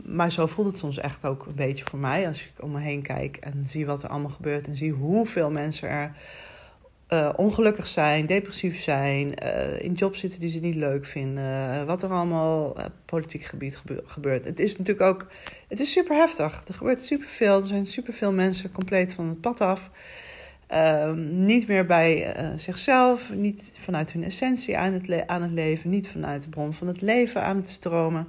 maar 0.05 0.33
zo 0.33 0.47
voelt 0.47 0.67
het 0.67 0.79
soms 0.79 0.99
echt 0.99 1.25
ook 1.25 1.47
een 1.47 1.55
beetje 1.55 1.85
voor 1.85 1.99
mij. 1.99 2.29
Als 2.29 2.43
ik 2.43 2.63
om 2.63 2.71
me 2.71 2.81
heen 2.81 3.03
kijk 3.03 3.37
en 3.37 3.65
zie 3.67 3.87
wat 3.87 4.03
er 4.03 4.09
allemaal 4.09 4.31
gebeurt. 4.31 4.67
En 4.67 4.77
zie 4.77 4.93
hoeveel 4.93 5.51
mensen 5.51 5.89
er 5.89 6.13
uh, 7.09 7.31
ongelukkig 7.37 7.87
zijn, 7.87 8.27
depressief 8.27 8.83
zijn. 8.83 9.33
Uh, 9.45 9.81
in 9.81 9.93
jobs 9.93 10.21
zitten 10.21 10.41
die 10.41 10.49
ze 10.49 10.59
niet 10.59 10.75
leuk 10.75 11.07
vinden. 11.07 11.45
Uh, 11.45 11.83
wat 11.85 12.03
er 12.03 12.11
allemaal 12.11 12.77
politiek 13.05 13.43
gebied 13.43 13.83
gebeurt. 14.05 14.45
Het 14.45 14.61
is 14.61 14.77
natuurlijk 14.77 15.07
ook. 15.07 15.27
Het 15.69 15.81
is 15.81 15.93
super 15.93 16.17
heftig. 16.17 16.63
Er 16.67 16.75
gebeurt 16.75 17.03
superveel. 17.03 17.57
Er 17.57 17.67
zijn 17.67 17.87
superveel 17.87 18.33
mensen 18.33 18.73
compleet 18.73 19.13
van 19.13 19.29
het 19.29 19.41
pad 19.41 19.61
af. 19.61 19.91
Ehm, 20.67 21.45
niet 21.45 21.67
meer 21.69 21.87
bij 21.87 22.35
zichzelf, 22.57 23.33
niet 23.35 23.75
vanuit 23.81 24.13
hun 24.13 24.25
essentie 24.25 24.79
aan 24.79 24.93
het, 24.93 25.27
aan 25.27 25.43
het 25.43 25.51
leven, 25.51 25.91
niet 25.91 26.09
vanuit 26.09 26.43
de 26.43 26.49
bron 26.49 26.75
van 26.75 26.87
het 26.87 27.01
leven 27.01 27.43
aan 27.43 27.57
het 27.57 27.69
stromen. 27.69 28.27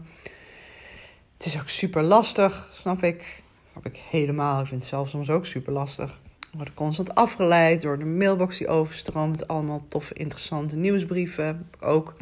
Het 1.38 1.46
is 1.46 1.60
ook 1.60 1.70
super 1.70 2.04
lastig, 2.04 2.70
snap 2.74 3.04
ik. 3.04 3.44
Snap 3.72 3.86
ik 3.86 3.98
helemaal. 4.10 4.60
Ik 4.62 4.68
vind 4.68 4.80
het 4.80 4.90
zelf 4.90 5.10
soms 5.10 5.30
ook 5.30 5.46
super 5.46 5.74
lastig. 5.74 6.20
We 6.40 6.58
worden 6.58 6.74
constant 6.74 7.16
afgeleid 7.16 7.82
door 7.82 8.00
de 8.00 8.06
mailbox 8.06 8.58
die 8.58 8.68
overstroomt 8.68 9.48
allemaal 9.48 9.86
toffe, 9.88 10.14
interessante 10.14 10.76
nieuwsbrieven. 10.76 11.70
Ook 11.80 12.16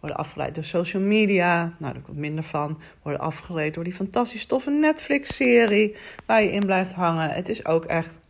worden 0.00 0.18
afgeleid 0.18 0.54
door 0.54 0.64
social 0.64 1.02
media. 1.02 1.74
Nou, 1.78 1.92
daar 1.92 2.02
wat 2.06 2.16
minder 2.16 2.44
van. 2.44 2.80
Worden 3.02 3.20
afgeleid 3.20 3.74
door 3.74 3.84
die 3.84 3.92
fantastisch 3.92 4.46
toffe 4.46 4.70
Netflix-serie 4.70 5.96
waar 6.26 6.42
je 6.42 6.52
in 6.52 6.64
blijft 6.64 6.92
hangen. 6.92 7.30
Het 7.30 7.48
is 7.48 7.66
ook 7.66 7.84
echt, 7.84 8.20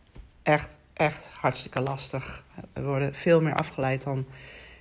echt, 0.43 0.79
echt 0.93 1.31
hartstikke 1.33 1.81
lastig. 1.81 2.43
We 2.73 2.83
worden 2.83 3.15
veel 3.15 3.41
meer 3.41 3.55
afgeleid 3.55 4.03
dan 4.03 4.25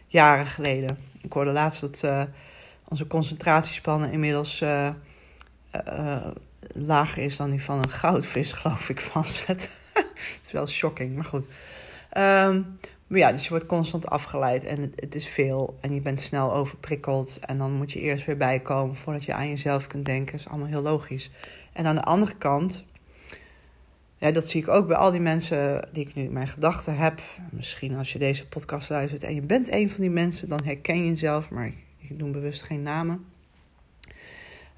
jaren 0.07 0.47
geleden. 0.47 0.99
Ik 1.21 1.33
hoorde 1.33 1.53
laatst 1.53 1.81
dat 1.81 2.03
uh, 2.05 2.23
onze 2.89 3.07
concentratiespannen 3.07 4.13
inmiddels... 4.13 4.61
Uh, 4.61 4.89
uh, 5.89 6.27
lager 6.61 7.23
is 7.23 7.37
dan 7.37 7.51
die 7.51 7.63
van 7.63 7.79
een 7.79 7.91
goudvis, 7.91 8.53
geloof 8.59 8.89
ik, 8.89 9.01
van 9.01 9.25
zet. 9.25 9.71
het 9.95 10.41
is 10.43 10.53
wel 10.53 10.67
shocking, 10.67 11.15
maar 11.15 11.25
goed. 11.25 11.49
Um, 12.17 12.79
maar 13.09 13.19
ja, 13.19 13.33
dus 13.33 13.43
je 13.43 13.49
wordt 13.49 13.67
constant 13.67 14.07
afgeleid 14.07 14.65
en 14.65 14.81
het, 14.81 14.93
het, 15.01 15.15
is 15.15 15.29
veel. 15.29 15.79
En 15.81 15.95
je 15.95 16.01
bent 16.01 16.21
snel 16.21 16.55
overprikkeld. 16.55 17.39
En 17.39 17.59
dan 17.59 17.73
moet 17.73 17.93
je 17.93 18.01
eerst 18.01 18.25
weer 18.25 18.37
bijkomen 18.37 18.97
voordat 18.97 19.25
je 19.25 19.33
aan 19.33 19.49
jezelf 19.49 19.87
kunt 19.87 20.05
denken. 20.05 20.33
Dat 20.33 20.41
is 20.41 20.49
allemaal 20.49 20.69
heel 20.69 20.83
logisch. 20.83 21.31
En 21.73 21.87
aan 21.87 21.95
de 21.95 22.03
andere 22.03 22.35
kant, 22.39 22.85
ja, 24.19 24.31
dat 24.31 24.49
zie 24.49 24.61
ik 24.61 24.69
ook 24.69 24.87
bij 24.87 24.97
al 24.97 25.11
die 25.11 25.21
mensen 25.21 25.89
die 25.93 26.07
ik 26.07 26.15
nu 26.15 26.23
in 26.23 26.33
mijn 26.33 26.49
gedachten 26.49 26.97
heb. 26.97 27.21
Misschien 27.51 27.97
als 27.97 28.13
je 28.13 28.19
deze 28.19 28.47
podcast 28.47 28.91
luistert 28.91 29.23
en 29.23 29.35
je 29.35 29.43
bent 29.43 29.73
een 29.73 29.91
van 29.91 30.01
die 30.01 30.11
mensen, 30.11 30.49
dan 30.49 30.61
herken 30.65 30.99
je 30.99 31.09
jezelf. 31.09 31.51
Maar 31.51 31.67
ik, 31.67 31.77
ik 31.99 32.19
noem 32.19 32.33
bewust 32.33 32.63
geen 32.63 32.83
namen. 32.83 33.25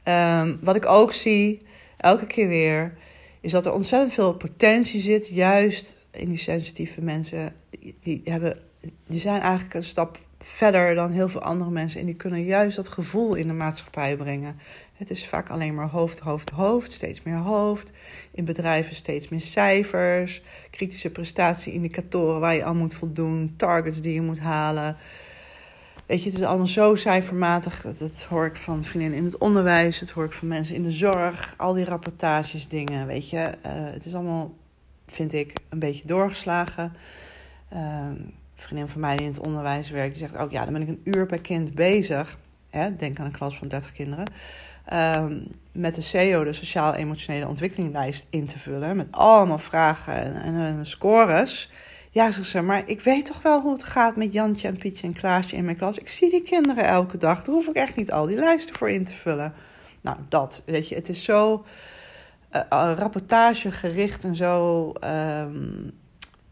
Um, 0.04 0.59
wat 0.62 0.76
ik 0.76 0.87
ook 0.87 1.12
zie, 1.12 1.61
elke 1.97 2.26
keer 2.26 2.49
weer, 2.49 2.95
is 3.40 3.52
dat 3.52 3.66
er 3.66 3.73
ontzettend 3.73 4.12
veel 4.12 4.35
potentie 4.35 5.00
zit, 5.00 5.28
juist 5.28 5.97
in 6.11 6.28
die 6.28 6.38
sensitieve 6.38 7.00
mensen, 7.00 7.54
die, 8.00 8.21
hebben, 8.25 8.59
die 9.07 9.21
zijn 9.21 9.40
eigenlijk 9.40 9.75
een 9.75 9.83
stap 9.83 10.19
verder 10.42 10.95
dan 10.95 11.11
heel 11.11 11.28
veel 11.28 11.42
andere 11.42 11.71
mensen. 11.71 12.00
En 12.00 12.07
die 12.07 12.14
kunnen 12.14 12.45
juist 12.45 12.76
dat 12.76 12.88
gevoel 12.88 13.35
in 13.35 13.47
de 13.47 13.52
maatschappij 13.52 14.16
brengen. 14.16 14.59
Het 14.95 15.11
is 15.11 15.26
vaak 15.26 15.50
alleen 15.50 15.75
maar 15.75 15.88
hoofd, 15.88 16.19
hoofd, 16.19 16.50
hoofd, 16.50 16.92
steeds 16.92 17.23
meer 17.23 17.37
hoofd. 17.37 17.92
In 18.30 18.45
bedrijven 18.45 18.95
steeds 18.95 19.28
meer 19.28 19.40
cijfers, 19.40 20.42
kritische 20.71 21.11
prestatieindicatoren 21.11 22.40
waar 22.40 22.54
je 22.54 22.64
aan 22.64 22.76
moet 22.76 22.95
voldoen, 22.95 23.54
targets 23.57 24.00
die 24.00 24.14
je 24.14 24.23
moet 24.23 24.40
halen. 24.40 24.97
Weet 26.11 26.23
je, 26.23 26.31
het 26.31 26.38
is 26.38 26.45
allemaal 26.45 26.67
zo 26.67 26.95
cijfermatig. 26.95 27.83
Dat 27.99 28.23
hoor 28.29 28.47
ik 28.47 28.57
van 28.57 28.85
vriendinnen 28.85 29.19
in 29.19 29.25
het 29.25 29.38
onderwijs, 29.38 29.99
dat 29.99 30.11
hoor 30.11 30.25
ik 30.25 30.33
van 30.33 30.49
mensen 30.49 30.75
in 30.75 30.83
de 30.83 30.90
zorg. 30.90 31.55
Al 31.57 31.73
die 31.73 31.85
rapportages, 31.85 32.69
dingen, 32.69 33.07
weet 33.07 33.31
je. 33.31 33.37
Uh, 33.38 33.73
het 33.73 34.05
is 34.05 34.14
allemaal, 34.14 34.55
vind 35.07 35.33
ik, 35.33 35.52
een 35.69 35.79
beetje 35.79 36.07
doorgeslagen. 36.07 36.93
Uh, 37.73 37.79
een 37.79 38.35
vriendin 38.55 38.88
van 38.88 39.00
mij 39.00 39.17
die 39.17 39.26
in 39.26 39.33
het 39.33 39.40
onderwijs 39.40 39.90
werkt, 39.90 40.19
die 40.19 40.26
zegt 40.29 40.43
ook... 40.43 40.50
ja, 40.50 40.64
dan 40.64 40.73
ben 40.73 40.83
ik 40.83 40.88
een 40.88 41.00
uur 41.05 41.26
per 41.26 41.40
kind 41.40 41.75
bezig. 41.75 42.38
Hè, 42.71 42.97
denk 42.97 43.19
aan 43.19 43.26
een 43.26 43.33
klas 43.33 43.59
van 43.59 43.69
30 43.69 43.93
kinderen. 43.93 44.26
Uh, 44.93 45.25
met 45.73 45.95
de 45.95 46.02
CEO, 46.02 46.45
de 46.45 46.52
Sociaal-Emotionele 46.52 47.49
Ontwikkelinglijst, 47.49 48.26
in 48.31 48.47
te 48.47 48.59
vullen. 48.59 48.97
Met 48.97 49.12
allemaal 49.12 49.59
vragen 49.59 50.14
en, 50.14 50.43
en, 50.43 50.55
en 50.55 50.87
scores... 50.87 51.71
Ja, 52.12 52.31
zegt 52.31 52.49
ze, 52.49 52.61
maar 52.61 52.88
ik 52.88 53.00
weet 53.00 53.25
toch 53.25 53.43
wel 53.43 53.61
hoe 53.61 53.73
het 53.73 53.85
gaat 53.85 54.17
met 54.17 54.33
Jantje 54.33 54.69
en 54.69 54.76
Pietje 54.76 55.07
en 55.07 55.12
Klaasje 55.12 55.57
in 55.57 55.64
mijn 55.64 55.76
klas. 55.76 55.99
Ik 55.99 56.09
zie 56.09 56.31
die 56.31 56.43
kinderen 56.43 56.85
elke 56.85 57.17
dag. 57.17 57.45
Daar 57.45 57.55
hoef 57.55 57.69
ik 57.69 57.75
echt 57.75 57.97
niet 57.97 58.12
al 58.12 58.26
die 58.26 58.37
lijsten 58.37 58.76
voor 58.76 58.90
in 58.90 59.05
te 59.05 59.14
vullen. 59.14 59.55
Nou, 60.00 60.17
dat, 60.29 60.62
weet 60.67 60.88
je, 60.88 60.95
het 60.95 61.09
is 61.09 61.25
zo 61.25 61.64
uh, 62.52 62.93
rapportagegericht 62.97 64.25
en 64.25 64.37
zo 64.37 64.87
um, 65.05 65.90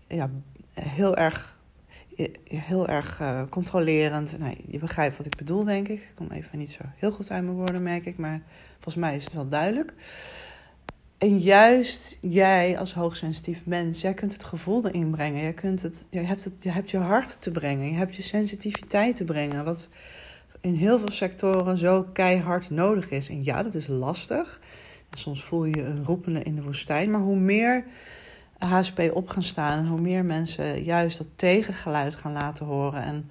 ja, 0.08 0.30
heel 0.72 1.16
erg, 1.16 1.58
heel 2.44 2.88
erg 2.88 3.20
uh, 3.20 3.42
controlerend. 3.50 4.38
Nou, 4.38 4.54
je 4.66 4.78
begrijpt 4.78 5.16
wat 5.16 5.26
ik 5.26 5.36
bedoel, 5.36 5.64
denk 5.64 5.88
ik. 5.88 6.00
Ik 6.00 6.12
kom 6.14 6.30
even 6.30 6.58
niet 6.58 6.70
zo 6.70 6.82
heel 6.96 7.10
goed 7.10 7.30
uit 7.30 7.44
mijn 7.44 7.56
woorden, 7.56 7.82
merk 7.82 8.06
ik. 8.06 8.16
Maar 8.16 8.40
volgens 8.72 8.94
mij 8.94 9.16
is 9.16 9.24
het 9.24 9.32
wel 9.32 9.48
duidelijk. 9.48 9.92
En 11.18 11.38
juist 11.38 12.18
jij 12.20 12.78
als 12.78 12.94
hoogsensitief 12.94 13.66
mens, 13.66 14.00
jij 14.00 14.14
kunt 14.14 14.32
het 14.32 14.44
gevoel 14.44 14.86
erin 14.86 15.10
brengen. 15.10 15.42
Jij, 15.42 15.52
kunt 15.52 15.82
het, 15.82 16.06
jij, 16.10 16.24
hebt 16.24 16.44
het, 16.44 16.52
je 16.58 16.70
hebt 16.70 16.90
je 16.90 16.98
hart 16.98 17.42
te 17.42 17.50
brengen. 17.50 17.88
Je 17.88 17.96
hebt 17.96 18.16
je 18.16 18.22
sensitiviteit 18.22 19.16
te 19.16 19.24
brengen. 19.24 19.64
Wat 19.64 19.88
in 20.60 20.74
heel 20.74 20.98
veel 20.98 21.10
sectoren 21.10 21.78
zo 21.78 22.06
keihard 22.12 22.70
nodig 22.70 23.10
is. 23.10 23.28
En 23.28 23.44
ja, 23.44 23.62
dat 23.62 23.74
is 23.74 23.86
lastig. 23.86 24.60
Soms 25.10 25.44
voel 25.44 25.64
je 25.64 25.84
een 25.84 26.04
roepende 26.04 26.42
in 26.42 26.54
de 26.54 26.62
woestijn. 26.62 27.10
Maar 27.10 27.20
hoe 27.20 27.36
meer 27.36 27.84
HSP 28.58 29.10
op 29.12 29.28
gaan 29.28 29.42
staan 29.42 29.78
en 29.78 29.86
hoe 29.86 30.00
meer 30.00 30.24
mensen 30.24 30.82
juist 30.82 31.18
dat 31.18 31.28
tegengeluid 31.36 32.14
gaan 32.14 32.32
laten 32.32 32.66
horen 32.66 33.02
en 33.02 33.30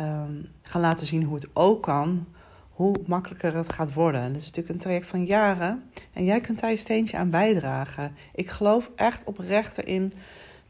um, 0.00 0.48
gaan 0.62 0.80
laten 0.80 1.06
zien 1.06 1.22
hoe 1.22 1.34
het 1.34 1.48
ook 1.52 1.82
kan, 1.82 2.26
hoe 2.74 2.94
makkelijker 3.06 3.54
het 3.54 3.72
gaat 3.72 3.92
worden. 3.92 4.20
En 4.20 4.32
dat 4.32 4.40
is 4.40 4.46
natuurlijk 4.46 4.74
een 4.74 4.80
traject 4.80 5.06
van 5.06 5.24
jaren. 5.24 5.90
En 6.12 6.24
jij 6.24 6.40
kunt 6.40 6.60
daar 6.60 6.70
je 6.70 6.76
steentje 6.76 7.16
aan 7.16 7.30
bijdragen. 7.30 8.14
Ik 8.34 8.50
geloof 8.50 8.90
echt 8.96 9.24
oprecht 9.24 9.78
erin 9.78 10.12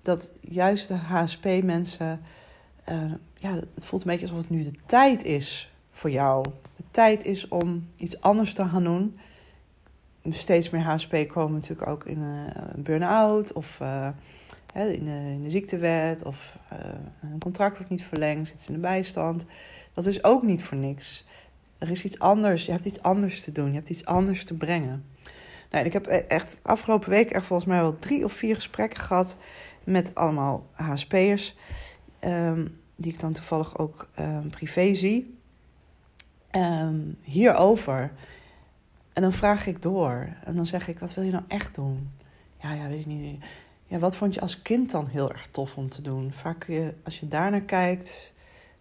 dat 0.03 0.31
juist 0.41 0.89
de 0.89 0.95
HSP-mensen. 0.95 2.21
Uh, 2.89 3.13
ja, 3.39 3.55
het 3.55 3.85
voelt 3.85 4.05
een 4.05 4.11
beetje 4.11 4.27
alsof 4.27 4.41
het 4.41 4.51
nu 4.51 4.65
de 4.65 4.75
tijd 4.87 5.25
is 5.25 5.73
voor 5.93 6.11
jou. 6.11 6.45
De 6.77 6.85
tijd 6.91 7.25
is 7.25 7.49
om 7.49 7.89
iets 7.97 8.21
anders 8.21 8.55
te 8.55 8.65
gaan 8.65 8.85
doen. 8.85 9.17
Steeds 10.29 10.71
meer 10.71 10.83
HSP 10.83 11.29
komen 11.29 11.53
natuurlijk 11.53 11.89
ook 11.89 12.05
in 12.05 12.21
een 12.21 12.83
burn-out 12.83 13.53
of 13.53 13.79
uh, 13.83 14.09
in, 14.75 15.05
de, 15.05 15.39
in 15.43 15.51
ziektewet. 15.51 16.23
Of 16.23 16.59
een 17.21 17.39
contract 17.39 17.77
wordt 17.77 17.91
niet 17.91 18.05
verlengd, 18.05 18.49
zit 18.49 18.61
ze 18.61 18.69
in 18.69 18.75
de 18.75 18.81
bijstand. 18.81 19.45
Dat 19.93 20.07
is 20.07 20.25
ook 20.25 20.43
niet 20.43 20.63
voor 20.63 20.77
niks. 20.77 21.25
Er 21.85 21.91
is 21.91 22.05
iets 22.05 22.19
anders. 22.19 22.67
Je 22.67 22.73
hebt 22.73 22.85
iets 22.85 23.03
anders 23.03 23.43
te 23.43 23.53
doen. 23.53 23.69
Je 23.69 23.75
hebt 23.75 23.89
iets 23.89 24.05
anders 24.05 24.45
te 24.45 24.55
brengen. 24.55 25.05
Nou, 25.71 25.85
ik 25.85 25.93
heb 25.93 26.07
e- 26.07 26.25
echt 26.29 26.59
afgelopen 26.63 27.11
week 27.11 27.31
echt 27.31 27.47
volgens 27.47 27.69
mij 27.69 27.81
wel 27.81 27.99
drie 27.99 28.25
of 28.25 28.33
vier 28.33 28.55
gesprekken 28.55 29.01
gehad 29.01 29.37
met 29.85 30.15
allemaal 30.15 30.67
HSP'ers. 30.73 31.55
Ehm, 32.19 32.67
die 32.97 33.13
ik 33.13 33.21
dan 33.21 33.33
toevallig 33.33 33.79
ook 33.79 34.09
um, 34.19 34.51
privé 34.51 34.95
zie. 34.95 35.39
Um, 36.53 37.19
hierover. 37.23 38.13
En 39.13 39.23
dan 39.23 39.33
vraag 39.33 39.67
ik 39.67 39.83
door. 39.83 40.29
En 40.45 40.57
dan 40.57 40.67
zeg 40.67 40.89
ik, 40.89 40.99
wat 40.99 41.15
wil 41.15 41.25
je 41.25 41.31
nou 41.31 41.45
echt 41.49 41.75
doen? 41.75 42.11
Ja, 42.61 42.73
ja, 42.73 42.89
weet 42.89 43.01
ik 43.01 43.07
niet. 43.07 43.45
Ja, 43.87 43.99
wat 43.99 44.17
vond 44.17 44.35
je 44.35 44.41
als 44.41 44.63
kind 44.63 44.91
dan 44.91 45.07
heel 45.07 45.31
erg 45.31 45.49
tof 45.51 45.77
om 45.77 45.89
te 45.89 46.03
doen? 46.03 46.33
Vaak 46.33 46.67
als 47.05 47.21
je 47.21 47.29
daarnaar 47.29 47.61
kijkt, 47.61 48.33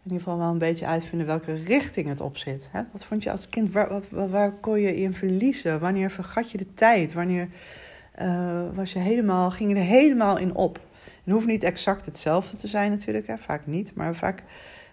in 0.04 0.12
ieder 0.12 0.24
geval 0.24 0.38
wel 0.38 0.52
een 0.52 0.58
beetje 0.58 0.86
uitvinden 0.86 1.28
welke 1.28 1.54
richting 1.54 2.08
het 2.08 2.22
op 2.22 2.38
zit. 2.38 2.70
Hè? 2.72 2.82
Wat 2.92 3.06
vond 3.06 3.24
je 3.24 3.32
als 3.32 3.50
kind, 3.50 3.72
waar, 3.72 3.90
wat, 3.90 4.30
waar 4.30 4.52
kon 4.52 4.80
je 4.80 4.96
in 4.96 5.14
verliezen? 5.14 5.80
Wanneer 5.80 6.12
vergat 6.12 6.52
je 6.52 6.58
de 6.58 6.74
tijd? 6.74 7.14
Wanneer 7.14 7.48
uh, 8.22 8.62
was 8.74 8.94
je 8.94 9.00
helemaal, 9.00 9.52
ging 9.52 9.70
je 9.70 9.76
er 9.76 9.82
helemaal 9.82 10.38
in 10.38 10.56
op? 10.56 10.80
Het 11.24 11.34
hoeft 11.34 11.46
niet 11.46 11.64
exact 11.64 12.06
hetzelfde 12.06 12.58
te 12.58 12.68
zijn 12.68 12.92
natuurlijk, 12.92 13.28
hè? 13.28 13.38
vaak 13.38 13.66
niet. 13.66 13.96
Maar 13.96 14.16
vaak 14.16 14.44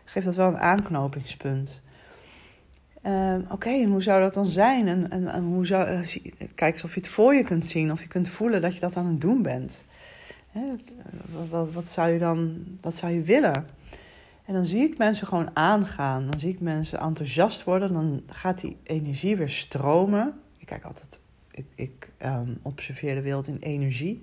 geeft 0.05 0.27
dat 0.27 0.35
wel 0.35 0.49
een 0.49 0.59
aanknopingspunt. 0.59 1.83
Uh, 3.07 3.35
Oké, 3.51 3.69
en 3.69 3.91
hoe 3.91 4.03
zou 4.03 4.21
dat 4.21 4.35
dan 4.35 4.47
zijn? 4.47 5.11
En, 5.11 5.43
hoe 5.43 5.67
zou, 5.67 5.91
uh, 5.91 6.01
kijk 6.55 6.75
eens 6.75 6.85
of 6.85 6.95
je 6.95 7.01
het 7.01 7.09
voor 7.09 7.35
je 7.35 7.43
kunt 7.43 7.65
zien, 7.65 7.93
of 7.93 8.01
je 8.01 8.09
kunt 8.09 8.29
voelen 8.29 8.61
dat 8.61 8.75
je 8.75 8.81
dat 8.81 8.97
aan 8.97 9.07
het 9.07 9.21
doen 9.21 9.43
bent. 9.43 9.85
Hè? 10.51 10.61
Wat, 11.31 11.49
wat, 11.49 11.73
wat, 11.73 11.87
zou 11.87 12.11
je 12.11 12.19
dan, 12.19 12.65
wat 12.81 12.95
zou 12.95 13.13
je 13.13 13.23
willen? 13.23 13.67
En 14.51 14.57
dan 14.57 14.67
zie 14.67 14.83
ik 14.83 14.99
mensen 14.99 15.27
gewoon 15.27 15.51
aangaan. 15.53 16.27
Dan 16.27 16.39
zie 16.39 16.51
ik 16.51 16.61
mensen 16.61 17.01
enthousiast 17.01 17.65
worden. 17.65 17.93
Dan 17.93 18.23
gaat 18.27 18.61
die 18.61 18.77
energie 18.83 19.37
weer 19.37 19.49
stromen. 19.49 20.41
Ik 20.59 20.67
kijk 20.67 20.85
altijd, 20.85 21.21
ik, 21.51 21.65
ik 21.75 22.11
um, 22.25 22.59
observeer 22.63 23.15
de 23.15 23.21
wereld 23.21 23.47
in 23.47 23.57
energie. 23.61 24.23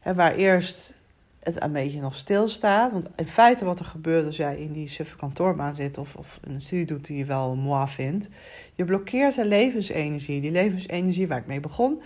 En 0.00 0.14
waar 0.14 0.34
eerst 0.34 0.94
het 1.40 1.62
een 1.62 1.72
beetje 1.72 2.00
nog 2.00 2.16
stilstaat. 2.16 2.92
Want 2.92 3.08
in 3.16 3.26
feite 3.26 3.64
wat 3.64 3.78
er 3.78 3.84
gebeurt 3.84 4.26
als 4.26 4.36
jij 4.36 4.56
in 4.56 4.72
die 4.72 4.88
suffe 4.88 5.16
kantoorbaan 5.16 5.74
zit... 5.74 5.98
of, 5.98 6.14
of 6.16 6.38
een 6.42 6.60
studie 6.60 6.86
doet 6.86 7.06
die 7.06 7.16
je 7.16 7.24
wel 7.24 7.54
moi 7.54 7.88
vindt... 7.88 8.28
je 8.74 8.84
blokkeert 8.84 9.34
de 9.34 9.46
levensenergie. 9.46 10.40
Die 10.40 10.50
levensenergie 10.50 11.28
waar 11.28 11.38
ik 11.38 11.46
mee 11.46 11.60
begon 11.60 12.02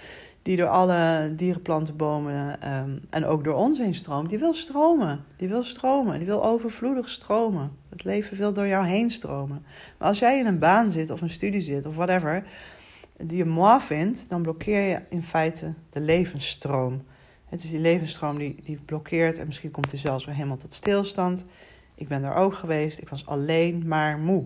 die 0.46 0.56
door 0.56 0.68
alle 0.68 1.32
dieren, 1.36 1.62
planten, 1.62 1.96
bomen 1.96 2.72
um, 2.74 3.00
en 3.10 3.24
ook 3.24 3.44
door 3.44 3.54
ons 3.54 3.78
heen 3.78 3.94
stroomt, 3.94 4.28
die 4.28 4.38
wil 4.38 4.54
stromen. 4.54 5.24
Die 5.36 5.48
wil 5.48 5.62
stromen. 5.62 6.18
Die 6.18 6.26
wil 6.26 6.44
overvloedig 6.44 7.08
stromen. 7.08 7.70
Het 7.88 8.04
leven 8.04 8.36
wil 8.36 8.52
door 8.52 8.66
jou 8.66 8.86
heen 8.86 9.10
stromen. 9.10 9.64
Maar 9.98 10.08
als 10.08 10.18
jij 10.18 10.38
in 10.38 10.46
een 10.46 10.58
baan 10.58 10.90
zit 10.90 11.10
of 11.10 11.20
een 11.20 11.30
studie 11.30 11.60
zit 11.60 11.86
of 11.86 11.94
whatever, 11.94 12.44
die 13.16 13.36
je 13.36 13.44
moi 13.44 13.80
vindt, 13.80 14.26
dan 14.28 14.42
blokkeer 14.42 14.80
je 14.80 15.00
in 15.08 15.22
feite 15.22 15.74
de 15.90 16.00
levensstroom. 16.00 17.02
Het 17.44 17.62
is 17.62 17.70
die 17.70 17.80
levensstroom 17.80 18.38
die, 18.38 18.60
die 18.64 18.78
blokkeert 18.84 19.38
en 19.38 19.46
misschien 19.46 19.70
komt 19.70 19.90
hij 19.90 20.00
zelfs 20.00 20.24
weer 20.24 20.34
helemaal 20.34 20.56
tot 20.56 20.74
stilstand. 20.74 21.44
Ik 21.94 22.08
ben 22.08 22.22
daar 22.22 22.36
ook 22.36 22.54
geweest. 22.54 22.98
Ik 22.98 23.08
was 23.08 23.26
alleen 23.26 23.86
maar 23.86 24.18
moe. 24.18 24.44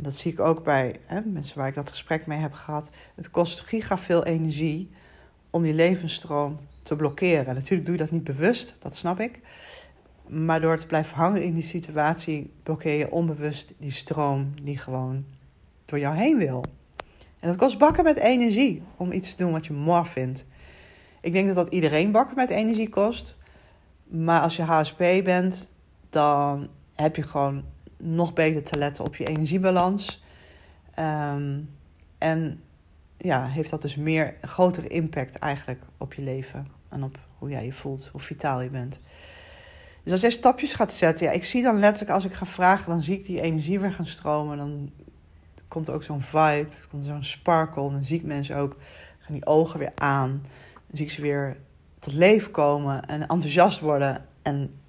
En 0.00 0.06
dat 0.06 0.14
zie 0.14 0.32
ik 0.32 0.40
ook 0.40 0.64
bij 0.64 0.96
hè, 1.04 1.20
mensen 1.24 1.58
waar 1.58 1.68
ik 1.68 1.74
dat 1.74 1.90
gesprek 1.90 2.26
mee 2.26 2.38
heb 2.38 2.52
gehad. 2.52 2.90
Het 3.14 3.30
kost 3.30 3.60
giga 3.60 3.98
veel 3.98 4.24
energie 4.24 4.90
om 5.50 5.62
die 5.62 5.74
levensstroom 5.74 6.58
te 6.82 6.96
blokkeren. 6.96 7.54
Natuurlijk 7.54 7.84
doe 7.84 7.96
je 7.96 8.02
dat 8.02 8.10
niet 8.10 8.24
bewust, 8.24 8.76
dat 8.78 8.96
snap 8.96 9.20
ik. 9.20 9.40
Maar 10.28 10.60
door 10.60 10.76
te 10.76 10.86
blijven 10.86 11.16
hangen 11.16 11.42
in 11.42 11.54
die 11.54 11.62
situatie 11.62 12.52
blokkeer 12.62 12.98
je 12.98 13.10
onbewust 13.10 13.74
die 13.78 13.90
stroom 13.90 14.52
die 14.62 14.78
gewoon 14.78 15.24
door 15.84 15.98
jou 15.98 16.16
heen 16.16 16.38
wil. 16.38 16.64
En 17.40 17.48
dat 17.48 17.56
kost 17.56 17.78
bakken 17.78 18.04
met 18.04 18.16
energie 18.16 18.82
om 18.96 19.12
iets 19.12 19.30
te 19.34 19.42
doen 19.42 19.52
wat 19.52 19.66
je 19.66 19.72
mooi 19.72 20.04
vindt. 20.04 20.44
Ik 21.20 21.32
denk 21.32 21.46
dat 21.46 21.56
dat 21.56 21.72
iedereen 21.72 22.10
bakken 22.10 22.36
met 22.36 22.50
energie 22.50 22.88
kost. 22.88 23.36
Maar 24.04 24.40
als 24.40 24.56
je 24.56 24.62
HSP 24.62 24.98
bent, 25.24 25.72
dan 26.10 26.68
heb 26.94 27.16
je 27.16 27.22
gewoon 27.22 27.64
nog 28.00 28.32
beter 28.32 28.62
te 28.62 28.78
letten 28.78 29.04
op 29.04 29.16
je 29.16 29.26
energiebalans. 29.26 30.22
Um, 30.98 31.70
en 32.18 32.62
ja, 33.16 33.46
heeft 33.46 33.70
dat 33.70 33.82
dus 33.82 33.96
meer, 33.96 34.34
grotere 34.42 34.88
impact 34.88 35.38
eigenlijk 35.38 35.82
op 35.98 36.14
je 36.14 36.22
leven. 36.22 36.66
En 36.88 37.02
op 37.02 37.18
hoe 37.38 37.50
jij 37.50 37.64
je 37.64 37.72
voelt, 37.72 38.08
hoe 38.12 38.20
vitaal 38.20 38.60
je 38.60 38.70
bent. 38.70 39.00
Dus 40.02 40.12
als 40.12 40.20
jij 40.20 40.30
stapjes 40.30 40.74
gaat 40.74 40.92
zetten, 40.92 41.26
ja, 41.26 41.32
ik 41.32 41.44
zie 41.44 41.62
dan 41.62 41.78
letterlijk 41.78 42.10
als 42.14 42.24
ik 42.24 42.32
ga 42.32 42.46
vragen, 42.46 42.90
dan 42.90 43.02
zie 43.02 43.14
ik 43.14 43.24
die 43.24 43.40
energie 43.40 43.80
weer 43.80 43.92
gaan 43.92 44.06
stromen. 44.06 44.56
Dan 44.56 44.90
komt 45.68 45.88
er 45.88 45.94
ook 45.94 46.02
zo'n 46.02 46.22
vibe, 46.22 46.68
komt 46.90 47.04
zo'n 47.04 47.24
sparkle. 47.24 47.90
Dan 47.90 48.04
zie 48.04 48.18
ik 48.18 48.24
mensen 48.24 48.56
ook, 48.56 48.76
gaan 49.18 49.34
die 49.34 49.46
ogen 49.46 49.78
weer 49.78 49.92
aan. 49.94 50.30
Dan 50.72 50.96
zie 50.96 51.04
ik 51.04 51.10
ze 51.10 51.20
weer 51.20 51.56
tot 51.98 52.12
leven 52.12 52.50
komen 52.50 53.06
en 53.06 53.20
enthousiast 53.20 53.80
worden. 53.80 54.24
En 54.42 54.79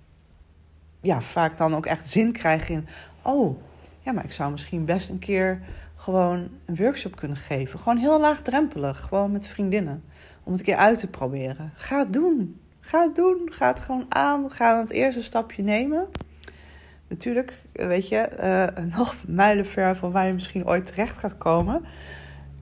ja, 1.01 1.21
vaak 1.21 1.57
dan 1.57 1.75
ook 1.75 1.85
echt 1.85 2.09
zin 2.09 2.31
krijgen 2.31 2.73
in... 2.75 2.87
oh, 3.21 3.57
ja, 3.99 4.11
maar 4.11 4.23
ik 4.23 4.31
zou 4.31 4.51
misschien 4.51 4.85
best 4.85 5.09
een 5.09 5.19
keer 5.19 5.61
gewoon 5.95 6.49
een 6.65 6.75
workshop 6.75 7.15
kunnen 7.15 7.37
geven. 7.37 7.79
Gewoon 7.79 7.97
heel 7.97 8.19
laagdrempelig, 8.19 8.99
gewoon 8.99 9.31
met 9.31 9.47
vriendinnen. 9.47 10.03
Om 10.43 10.51
het 10.51 10.59
een 10.59 10.65
keer 10.65 10.75
uit 10.75 10.99
te 10.99 11.07
proberen. 11.07 11.71
Ga 11.75 11.99
het 11.99 12.13
doen. 12.13 12.59
Ga 12.79 13.03
het 13.03 13.15
doen. 13.15 13.49
Ga 13.51 13.67
het 13.67 13.79
gewoon 13.79 14.05
aan. 14.09 14.51
Ga 14.51 14.79
het 14.79 14.89
eerste 14.89 15.23
stapje 15.23 15.63
nemen. 15.63 16.07
Natuurlijk, 17.07 17.53
weet 17.71 18.07
je, 18.07 18.29
uh, 18.77 18.85
nog 18.97 19.15
mijlenver 19.27 19.95
van 19.95 20.11
waar 20.11 20.27
je 20.27 20.33
misschien 20.33 20.67
ooit 20.67 20.85
terecht 20.85 21.17
gaat 21.17 21.37
komen. 21.37 21.85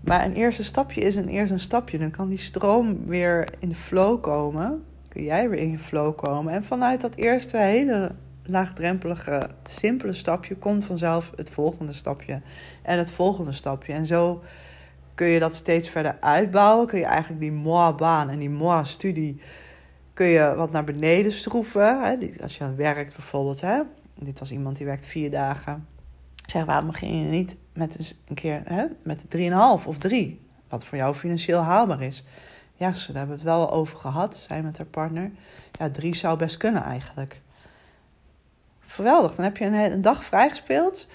Maar 0.02 0.26
een 0.26 0.34
eerste 0.34 0.64
stapje 0.64 1.02
is 1.02 1.16
een 1.16 1.28
eerste 1.28 1.58
stapje. 1.58 1.98
Dan 1.98 2.12
kan 2.12 2.30
die 2.30 2.38
stroom 2.38 3.06
weer 3.06 3.48
in 3.60 3.70
de 3.70 3.76
flow 3.76 4.22
komen. 4.22 4.84
Kun 5.08 5.24
jij 5.24 5.50
weer 5.50 5.60
in 5.60 5.72
je 5.72 5.80
flow 5.80 6.18
komen. 6.18 6.54
En 6.54 6.64
vanuit 6.64 7.02
dat 7.02 7.16
eerste 7.16 7.58
hele 7.58 8.12
laagdrempelige, 8.50 9.50
simpele 9.66 10.14
stapje 10.14 10.56
komt 10.56 10.86
vanzelf 10.86 11.32
het 11.36 11.50
volgende 11.50 11.94
stapje. 11.94 12.42
En 12.82 12.98
het 12.98 13.12
volgende 13.12 13.52
stapje. 13.52 13.94
En 13.94 14.06
zo 14.06 14.44
kun 15.16 15.28
je 15.28 15.40
dat 15.40 15.54
steeds 15.54 15.90
verder 15.90 16.18
uitbouwen. 16.20 16.88
Kun 16.88 17.00
je 17.00 17.06
eigenlijk 17.06 17.42
die 17.42 17.52
moi-baan 17.52 18.30
en 18.30 18.40
die 18.40 18.50
moi-studie... 18.50 19.42
kun 20.14 20.26
je 20.26 20.54
wat 20.56 20.72
naar 20.72 20.84
beneden 20.84 21.32
schroeven. 21.32 22.02
Hè? 22.04 22.16
Als 22.42 22.58
je 22.58 22.76
werkt 22.76 23.16
bijvoorbeeld. 23.16 23.62
Hè? 23.62 23.82
Dit 24.20 24.40
was 24.40 24.52
iemand 24.52 24.78
die 24.78 24.86
werkt 24.86 25.06
vier 25.06 25.32
dagen. 25.32 25.88
Zeg, 26.46 26.66
waarom 26.66 26.88
begin 26.88 27.18
je 27.18 27.30
niet 27.30 27.58
met 27.74 28.16
een 28.28 28.36
keer 28.36 28.62
hè? 28.66 28.86
met 29.04 29.26
3,5 29.38 29.88
of 29.88 29.98
3? 29.98 30.48
Wat 30.70 30.86
voor 30.86 30.98
jou 30.98 31.16
financieel 31.16 31.62
haalbaar 31.62 32.02
is. 32.02 32.24
Ja, 32.76 32.94
ze 32.94 33.12
hebben 33.12 33.36
het 33.36 33.46
wel 33.46 33.72
over 33.72 33.98
gehad, 33.98 34.36
zij 34.36 34.62
met 34.62 34.78
haar 34.78 34.86
partner. 34.86 35.32
Ja, 35.72 35.90
drie 35.90 36.16
zou 36.16 36.38
best 36.38 36.58
kunnen 36.58 36.84
eigenlijk. 36.84 37.38
Geweldig, 38.90 39.36
dan 39.36 39.46
heb 39.46 39.58
je 39.58 39.66
een, 39.66 39.74
een 39.74 40.02
dag 40.02 40.24
vrijgespeeld 40.24 41.08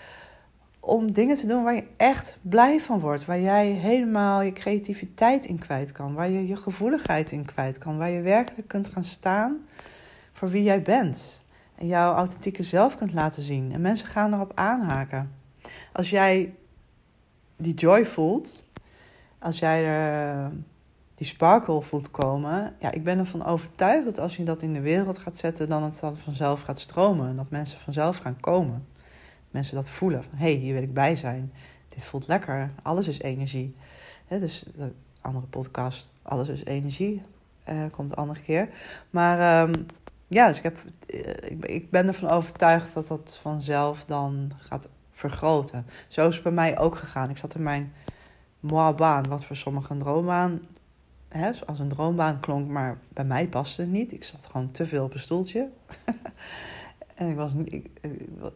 om 0.80 1.12
dingen 1.12 1.36
te 1.36 1.46
doen 1.46 1.62
waar 1.62 1.74
je 1.74 1.86
echt 1.96 2.38
blij 2.42 2.80
van 2.80 3.00
wordt. 3.00 3.24
Waar 3.24 3.40
jij 3.40 3.66
helemaal 3.66 4.42
je 4.42 4.52
creativiteit 4.52 5.46
in 5.46 5.58
kwijt 5.58 5.92
kan. 5.92 6.14
Waar 6.14 6.30
je 6.30 6.46
je 6.46 6.56
gevoeligheid 6.56 7.32
in 7.32 7.44
kwijt 7.44 7.78
kan. 7.78 7.98
Waar 7.98 8.10
je 8.10 8.20
werkelijk 8.20 8.68
kunt 8.68 8.88
gaan 8.88 9.04
staan 9.04 9.66
voor 10.32 10.48
wie 10.48 10.62
jij 10.62 10.82
bent. 10.82 11.42
En 11.74 11.86
jouw 11.86 12.14
authentieke 12.14 12.62
zelf 12.62 12.96
kunt 12.96 13.12
laten 13.12 13.42
zien. 13.42 13.72
En 13.72 13.80
mensen 13.80 14.06
gaan 14.06 14.34
erop 14.34 14.52
aanhaken. 14.54 15.34
Als 15.92 16.10
jij 16.10 16.54
die 17.56 17.74
joy 17.74 18.04
voelt. 18.04 18.64
Als 19.38 19.58
jij 19.58 19.84
er 19.84 20.50
die 21.14 21.26
sparkle 21.26 21.83
voelt 21.83 22.11
komen. 22.11 22.75
Ja, 22.78 22.92
ik 22.92 23.04
ben 23.04 23.18
ervan 23.18 23.44
overtuigd 23.44 24.04
dat 24.04 24.18
als 24.18 24.37
je 24.37 24.44
dat 24.44 24.62
in 24.62 24.73
de 24.73 24.80
wereld 24.80 25.18
gaat 25.18 25.37
zetten, 25.37 25.68
dan 25.68 25.83
het 25.83 26.00
dan 26.00 26.16
vanzelf 26.16 26.62
gaat 26.62 26.78
stromen. 26.78 27.28
En 27.28 27.37
dat 27.37 27.50
mensen 27.50 27.80
vanzelf 27.80 28.16
gaan 28.16 28.40
komen. 28.40 28.87
Mensen 29.50 29.75
dat 29.75 29.88
voelen. 29.88 30.25
Hé, 30.30 30.44
hey, 30.44 30.52
hier 30.52 30.73
wil 30.73 30.83
ik 30.83 30.94
bij 30.94 31.16
zijn. 31.16 31.52
Dit 31.88 32.04
voelt 32.04 32.26
lekker. 32.26 32.71
Alles 32.83 33.09
is 33.09 33.21
energie. 33.21 33.75
dus 34.28 34.64
de 34.76 34.92
andere 35.21 35.47
podcast, 35.47 36.11
alles 36.23 36.49
is 36.49 36.64
energie. 36.64 37.23
Uh, 37.68 37.83
komt 37.90 38.09
de 38.09 38.16
andere 38.16 38.40
keer. 38.40 38.68
Maar 39.11 39.38
ehm, 39.38 39.83
ja, 40.26 40.49
dus 40.49 40.56
ik, 40.56 40.62
heb, 40.62 40.78
eh, 41.06 41.75
ik 41.75 41.90
ben 41.90 42.06
ervan 42.06 42.30
overtuigd 42.30 42.94
dat 42.94 43.06
dat 43.06 43.38
vanzelf 43.40 44.04
dan 44.04 44.52
gaat 44.56 44.88
vergroten. 45.12 45.87
Zo 46.09 46.28
is 46.28 46.35
het 46.35 46.42
bij 46.42 46.52
mij 46.52 46.78
ook 46.78 46.97
gegaan. 46.97 47.30
Ik 47.30 47.37
zat 47.37 47.54
in 47.54 47.62
mijn 47.62 47.92
moi-baan, 48.61 49.28
wat 49.28 49.44
voor 49.44 49.56
sommigen 49.56 49.90
een 49.90 50.02
droombaan 50.02 50.61
hè, 51.38 51.50
als 51.66 51.78
een 51.78 51.88
droombaan 51.88 52.40
klonk, 52.40 52.68
maar 52.68 52.98
bij 53.08 53.24
mij 53.24 53.48
paste 53.48 53.80
het 53.80 53.90
niet. 53.90 54.12
Ik 54.12 54.24
zat 54.24 54.48
gewoon 54.50 54.70
te 54.70 54.86
veel 54.86 55.04
op 55.04 55.12
een 55.12 55.18
stoeltje. 55.18 55.68
en 57.14 57.28
ik 57.28 57.36
was, 57.36 57.52
ik, 57.64 57.86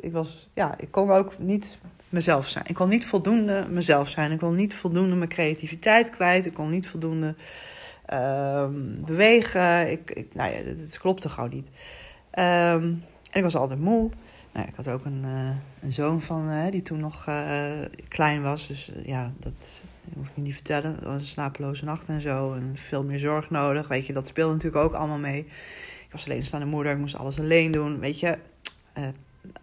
ik, 0.01 0.13
was, 0.13 0.49
ja, 0.55 0.79
ik 0.79 0.91
kon 0.91 1.11
ook 1.11 1.39
niet 1.39 1.79
mezelf 2.09 2.49
zijn. 2.49 2.65
Ik 2.67 2.75
kon 2.75 2.89
niet 2.89 3.07
voldoende 3.07 3.67
mezelf 3.71 4.09
zijn. 4.09 4.33
Ik 4.33 4.39
kon 4.39 4.55
niet 4.55 4.75
voldoende 4.75 5.15
mijn 5.15 5.29
creativiteit 5.29 6.11
kwijt. 6.11 6.47
Ik 6.47 6.55
kon 6.55 6.71
niet 6.71 6.89
voldoende 6.89 7.35
uh, 8.13 8.69
bewegen. 9.05 9.91
Ik, 9.91 10.11
ik, 10.11 10.35
nou 10.35 10.51
ja, 10.51 10.57
het, 10.57 10.99
klopte 10.99 11.29
gewoon 11.29 11.51
niet. 11.51 11.67
Um, 11.67 13.05
en 13.31 13.33
ik 13.33 13.43
was 13.43 13.57
altijd 13.57 13.81
moe. 13.81 14.11
Nou, 14.53 14.67
ik 14.69 14.75
had 14.75 14.89
ook 14.89 15.05
een, 15.05 15.23
uh, 15.25 15.51
een 15.81 15.93
zoon 15.93 16.21
van, 16.21 16.51
uh, 16.51 16.71
die 16.71 16.83
toen 16.83 17.01
nog 17.01 17.25
klein 18.09 18.43
was. 18.43 18.67
Dus 18.67 18.93
ja, 19.03 19.33
dat 19.39 19.83
hoef 20.17 20.29
ik 20.29 20.37
niet 20.37 20.55
vertellen. 20.55 21.11
Een 21.11 21.27
slapeloze 21.27 21.85
nacht 21.85 22.09
en 22.09 22.21
zo. 22.21 22.53
En 22.53 22.73
veel 22.75 23.05
meer 23.05 23.19
zorg 23.19 23.51
nodig. 23.51 23.89
Weet 23.89 24.07
je, 24.07 24.13
dat 24.13 24.27
speelde 24.27 24.53
natuurlijk 24.53 24.85
ook 24.85 24.93
allemaal 24.93 25.19
mee. 25.19 25.47
Ik 26.09 26.15
was 26.15 26.25
alleenstaande 26.25 26.67
moeder, 26.67 26.93
ik 26.93 26.99
moest 26.99 27.17
alles 27.17 27.39
alleen 27.39 27.71
doen. 27.71 27.99
Weet 27.99 28.21
je, 28.21 28.39
uh, 28.99 29.09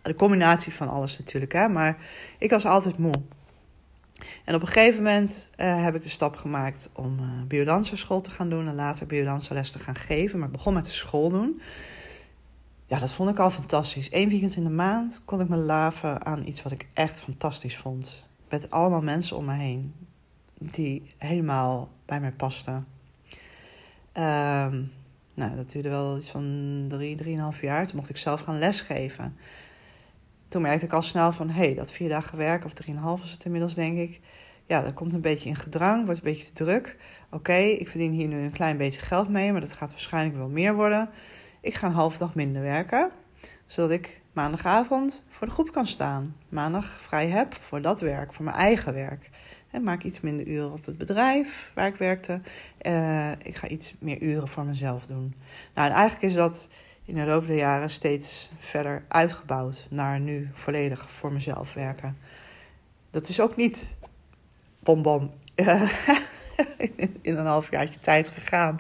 de 0.01 0.13
combinatie 0.13 0.73
van 0.73 0.89
alles 0.89 1.17
natuurlijk. 1.17 1.53
Hè? 1.53 1.67
Maar 1.67 1.97
ik 2.39 2.49
was 2.49 2.65
altijd 2.65 2.97
moe. 2.97 3.13
En 4.45 4.55
op 4.55 4.61
een 4.61 4.67
gegeven 4.67 5.03
moment 5.03 5.49
uh, 5.57 5.83
heb 5.83 5.95
ik 5.95 6.01
de 6.01 6.09
stap 6.09 6.35
gemaakt 6.35 6.89
om 6.93 7.19
uh, 7.19 7.25
biodanserschool 7.47 8.21
te 8.21 8.31
gaan 8.31 8.49
doen. 8.49 8.67
En 8.67 8.75
later 8.75 9.07
biodanserles 9.07 9.71
te 9.71 9.79
gaan 9.79 9.95
geven. 9.95 10.39
Maar 10.39 10.47
ik 10.47 10.53
begon 10.53 10.73
met 10.73 10.85
de 10.85 10.91
school 10.91 11.29
doen. 11.29 11.61
Ja, 12.85 12.99
dat 12.99 13.11
vond 13.11 13.29
ik 13.29 13.39
al 13.39 13.51
fantastisch. 13.51 14.13
Eén 14.13 14.29
weekend 14.29 14.55
in 14.55 14.63
de 14.63 14.69
maand 14.69 15.21
kon 15.25 15.41
ik 15.41 15.49
me 15.49 15.57
laven 15.57 16.25
aan 16.25 16.47
iets 16.47 16.61
wat 16.61 16.71
ik 16.71 16.87
echt 16.93 17.19
fantastisch 17.19 17.77
vond. 17.77 18.27
Met 18.49 18.69
allemaal 18.69 19.01
mensen 19.01 19.37
om 19.37 19.45
me 19.45 19.53
heen 19.53 19.93
die 20.73 21.13
helemaal 21.17 21.89
bij 22.05 22.19
mij 22.19 22.31
paste. 22.31 22.71
Um, 22.71 24.91
nou, 25.33 25.55
dat 25.55 25.71
duurde 25.71 25.89
wel 25.89 26.17
iets 26.17 26.29
van 26.29 26.85
drie, 26.87 27.15
drieënhalf 27.15 27.61
jaar. 27.61 27.85
Toen 27.85 27.95
mocht 27.95 28.09
ik 28.09 28.17
zelf 28.17 28.41
gaan 28.41 28.59
lesgeven. 28.59 29.37
Toen 30.47 30.61
merkte 30.61 30.85
ik 30.85 30.93
al 30.93 31.01
snel 31.01 31.31
van, 31.31 31.49
hé, 31.49 31.63
hey, 31.63 31.73
dat 31.73 31.91
vier 31.91 32.09
dagen 32.09 32.37
werk, 32.37 32.65
of 32.65 32.73
drieënhalf 32.73 33.23
is 33.23 33.31
het 33.31 33.45
inmiddels, 33.45 33.73
denk 33.73 33.97
ik. 33.97 34.21
Ja, 34.65 34.81
dat 34.81 34.93
komt 34.93 35.13
een 35.13 35.21
beetje 35.21 35.49
in 35.49 35.55
gedrang, 35.55 36.05
wordt 36.05 36.19
een 36.19 36.25
beetje 36.25 36.51
te 36.51 36.63
druk. 36.63 36.97
Oké, 37.29 37.53
ik 37.53 37.89
verdien 37.89 38.11
hier 38.11 38.27
nu 38.27 38.43
een 38.43 38.51
klein 38.51 38.77
beetje 38.77 38.99
geld 38.99 39.29
mee, 39.29 39.51
maar 39.51 39.61
dat 39.61 39.73
gaat 39.73 39.91
waarschijnlijk 39.91 40.37
wel 40.37 40.49
meer 40.49 40.75
worden. 40.75 41.09
Ik 41.61 41.73
ga 41.73 41.87
een 41.87 41.93
halve 41.93 42.17
dag 42.17 42.35
minder 42.35 42.61
werken, 42.61 43.11
zodat 43.65 43.91
ik 43.91 44.21
maandagavond 44.33 45.23
voor 45.29 45.47
de 45.47 45.53
groep 45.53 45.71
kan 45.71 45.87
staan. 45.87 46.35
Maandag 46.49 46.85
vrij 46.85 47.27
heb 47.27 47.53
voor 47.53 47.81
dat 47.81 47.99
werk, 47.99 48.33
voor 48.33 48.45
mijn 48.45 48.57
eigen 48.57 48.93
werk. 48.93 49.29
En 49.75 49.83
maak 49.83 50.03
iets 50.03 50.21
minder 50.21 50.47
uren 50.47 50.71
op 50.71 50.85
het 50.85 50.97
bedrijf 50.97 51.71
waar 51.73 51.87
ik 51.87 51.95
werkte. 51.95 52.41
Uh, 52.81 53.31
ik 53.31 53.55
ga 53.55 53.67
iets 53.67 53.95
meer 53.99 54.21
uren 54.21 54.47
voor 54.47 54.65
mezelf 54.65 55.05
doen. 55.05 55.35
Nou, 55.73 55.89
en 55.89 55.95
eigenlijk 55.95 56.31
is 56.31 56.33
dat 56.33 56.69
in 57.05 57.15
de 57.15 57.25
loop 57.25 57.47
der 57.47 57.57
jaren 57.57 57.89
steeds 57.89 58.49
verder 58.57 59.03
uitgebouwd 59.07 59.87
naar 59.89 60.19
nu 60.19 60.49
volledig 60.53 61.11
voor 61.11 61.33
mezelf 61.33 61.73
werken. 61.73 62.17
Dat 63.09 63.27
is 63.27 63.39
ook 63.39 63.55
niet 63.55 63.95
bom 64.79 65.01
bom 65.01 65.33
in 67.21 67.37
een 67.37 67.45
halfjaartje 67.45 67.99
tijd 67.99 68.29
gegaan. 68.29 68.79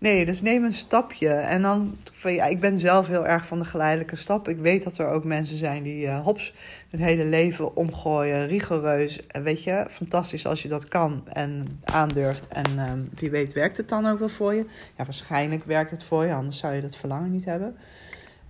Nee, 0.00 0.26
dus 0.26 0.42
neem 0.42 0.64
een 0.64 0.74
stapje. 0.74 1.28
En 1.28 1.62
dan, 1.62 1.96
ja, 2.22 2.44
ik 2.44 2.60
ben 2.60 2.78
zelf 2.78 3.06
heel 3.06 3.26
erg 3.26 3.46
van 3.46 3.58
de 3.58 3.64
geleidelijke 3.64 4.16
stap. 4.16 4.48
Ik 4.48 4.58
weet 4.58 4.84
dat 4.84 4.98
er 4.98 5.08
ook 5.08 5.24
mensen 5.24 5.56
zijn 5.56 5.82
die 5.82 6.06
uh, 6.06 6.20
hops 6.24 6.54
hun 6.90 7.00
hele 7.00 7.24
leven 7.24 7.76
omgooien, 7.76 8.46
rigoureus. 8.46 9.26
En 9.26 9.42
weet 9.42 9.62
je, 9.62 9.86
fantastisch 9.90 10.46
als 10.46 10.62
je 10.62 10.68
dat 10.68 10.88
kan 10.88 11.28
en 11.28 11.66
aandurft. 11.84 12.48
En 12.48 12.78
um, 12.90 13.10
wie 13.14 13.30
weet 13.30 13.52
werkt 13.52 13.76
het 13.76 13.88
dan 13.88 14.06
ook 14.06 14.18
wel 14.18 14.28
voor 14.28 14.54
je. 14.54 14.64
Ja, 14.96 15.04
waarschijnlijk 15.04 15.64
werkt 15.64 15.90
het 15.90 16.02
voor 16.02 16.24
je, 16.24 16.32
anders 16.32 16.58
zou 16.58 16.74
je 16.74 16.80
dat 16.80 16.96
verlangen 16.96 17.30
niet 17.30 17.44
hebben. 17.44 17.76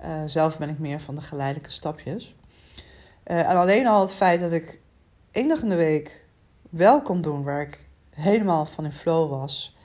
Uh, 0.03 0.09
zelf 0.27 0.59
ben 0.59 0.69
ik 0.69 0.79
meer 0.79 1.01
van 1.01 1.15
de 1.15 1.23
geleidelijke 1.23 1.71
stapjes. 1.71 2.35
Uh, 3.27 3.39
en 3.39 3.57
alleen 3.57 3.87
al 3.87 4.01
het 4.01 4.13
feit 4.13 4.41
dat 4.41 4.53
ik 4.53 4.81
één 5.31 5.49
dag 5.49 5.63
in 5.63 5.69
de 5.69 5.75
week 5.75 6.25
wel 6.69 7.03
kon 7.03 7.21
doen 7.21 7.43
waar 7.43 7.61
ik 7.61 7.79
helemaal 8.11 8.67
van 8.67 8.85
in 8.85 8.93
flow 8.93 9.31
was 9.31 9.79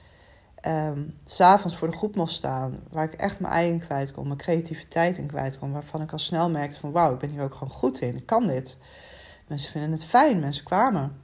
um, 0.68 1.18
s'avonds 1.26 1.78
voor 1.78 1.92
de 1.92 1.98
groep 1.98 2.16
mocht 2.16 2.34
staan, 2.34 2.80
waar 2.90 3.04
ik 3.04 3.14
echt 3.14 3.40
mijn 3.40 3.54
eigen 3.54 3.80
kwijt 3.80 4.12
kon, 4.12 4.28
mijn 4.28 4.40
creativiteit 4.40 5.18
in 5.18 5.28
kwijt 5.28 5.60
kon, 5.60 5.72
waarvan 5.72 6.02
ik 6.02 6.12
al 6.12 6.20
snel 6.20 6.50
merkte 6.50 6.80
van 6.80 6.92
wauw, 6.92 7.14
ik 7.14 7.20
ben 7.20 7.30
hier 7.30 7.42
ook 7.42 7.54
gewoon 7.54 7.74
goed 7.74 8.02
in, 8.02 8.16
ik 8.16 8.26
kan 8.26 8.48
dit. 8.48 8.78
Mensen 9.48 9.72
vinden 9.72 9.92
het 9.92 10.06
fijn, 10.06 10.40
mensen 10.40 10.64
kwamen. 10.64 11.22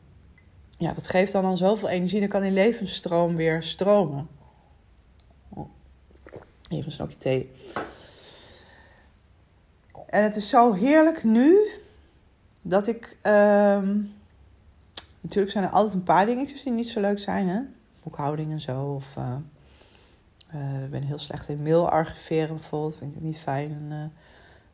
Ja, 0.77 0.93
dat 0.93 1.08
geeft 1.08 1.32
dan 1.32 1.45
al 1.45 1.58
zoveel 1.58 1.89
energie, 1.89 2.19
dan 2.19 2.30
kan 2.30 2.41
die 2.41 2.51
levensstroom 2.51 3.36
weer 3.36 3.63
stromen. 3.63 4.27
Even 6.69 6.86
een 6.86 6.91
slokje 6.91 7.17
thee. 7.17 7.51
En 10.06 10.23
het 10.23 10.36
is 10.36 10.49
zo 10.49 10.73
heerlijk 10.73 11.23
nu 11.23 11.58
dat 12.62 12.88
ik. 12.88 13.17
Um, 13.23 14.13
natuurlijk 15.21 15.51
zijn 15.51 15.63
er 15.63 15.69
altijd 15.69 15.93
een 15.93 16.04
paar 16.04 16.25
dingetjes 16.25 16.63
die 16.63 16.73
niet 16.73 16.89
zo 16.89 16.99
leuk 16.99 17.19
zijn, 17.19 17.47
hè? 17.47 17.62
Boekhouding 18.03 18.51
en 18.51 18.59
zo. 18.59 18.93
Of 18.93 19.15
uh, 19.15 20.89
ben 20.89 21.03
heel 21.03 21.19
slecht 21.19 21.49
in 21.49 21.63
mail 21.63 21.89
archiveren 21.89 22.55
bijvoorbeeld. 22.55 22.95
Vind 22.95 23.09
ik 23.09 23.15
het 23.15 23.23
niet 23.23 23.37
fijn. 23.37 23.71
En, 23.71 23.85
uh, 23.89 24.03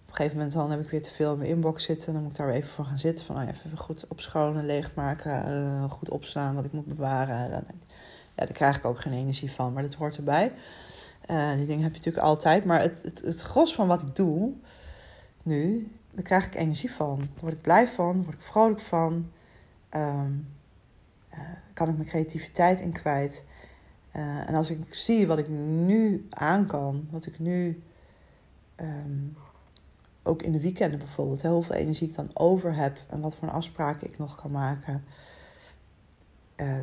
op 0.01 0.13
een 0.13 0.15
gegeven 0.15 0.37
moment 0.37 0.53
dan 0.53 0.71
heb 0.71 0.79
ik 0.79 0.89
weer 0.89 1.03
te 1.03 1.11
veel 1.11 1.31
in 1.31 1.37
mijn 1.37 1.49
inbox 1.49 1.83
zitten. 1.83 2.13
Dan 2.13 2.21
moet 2.21 2.31
ik 2.31 2.37
daar 2.37 2.47
weer 2.47 2.55
even 2.55 2.69
voor 2.69 2.85
gaan 2.85 2.99
zitten. 2.99 3.25
Van 3.25 3.35
oh, 3.35 3.47
even 3.47 3.77
goed 3.77 4.07
opschonen, 4.07 4.65
leegmaken, 4.65 5.89
goed 5.89 6.09
opslaan 6.09 6.55
wat 6.55 6.65
ik 6.65 6.71
moet 6.71 6.85
bewaren. 6.85 7.49
Dan, 7.49 7.63
ja, 8.35 8.45
daar 8.45 8.51
krijg 8.51 8.77
ik 8.77 8.85
ook 8.85 8.99
geen 8.99 9.13
energie 9.13 9.51
van, 9.51 9.73
maar 9.73 9.83
dat 9.83 9.93
hoort 9.93 10.17
erbij. 10.17 10.51
die 11.55 11.65
dingen 11.65 11.83
heb 11.83 11.91
je 11.91 11.97
natuurlijk 11.97 12.25
altijd. 12.25 12.65
Maar 12.65 12.81
het, 12.81 13.03
het, 13.03 13.21
het 13.21 13.41
gros 13.41 13.73
van 13.75 13.87
wat 13.87 14.01
ik 14.01 14.15
doe 14.15 14.53
nu, 15.43 15.91
daar 16.11 16.23
krijg 16.23 16.45
ik 16.45 16.55
energie 16.55 16.91
van. 16.91 17.17
Daar 17.17 17.41
word 17.41 17.53
ik 17.53 17.61
blij 17.61 17.87
van, 17.87 18.13
daar 18.13 18.23
word 18.23 18.35
ik 18.35 18.41
vrolijk 18.41 18.79
van. 18.79 19.31
Um, 19.91 20.47
kan 21.73 21.89
ik 21.89 21.95
mijn 21.95 22.09
creativiteit 22.09 22.79
in 22.79 22.91
kwijt. 22.91 23.45
en 24.11 24.55
als 24.55 24.69
ik 24.69 24.93
zie 24.93 25.27
wat 25.27 25.37
ik 25.37 25.47
nu 25.49 26.27
aan 26.29 26.65
kan, 26.65 27.07
wat 27.11 27.25
ik 27.25 27.39
nu 27.39 27.83
ehm, 28.75 29.25
ook 30.23 30.41
in 30.41 30.51
de 30.51 30.61
weekenden 30.61 30.99
bijvoorbeeld, 30.99 31.41
heel 31.41 31.61
veel 31.61 31.75
energie 31.75 32.07
ik 32.07 32.15
dan 32.15 32.29
over 32.33 32.75
heb 32.75 33.01
en 33.07 33.21
wat 33.21 33.35
voor 33.35 33.49
afspraken 33.49 34.07
ik 34.07 34.17
nog 34.17 34.35
kan 34.35 34.51
maken, 34.51 35.03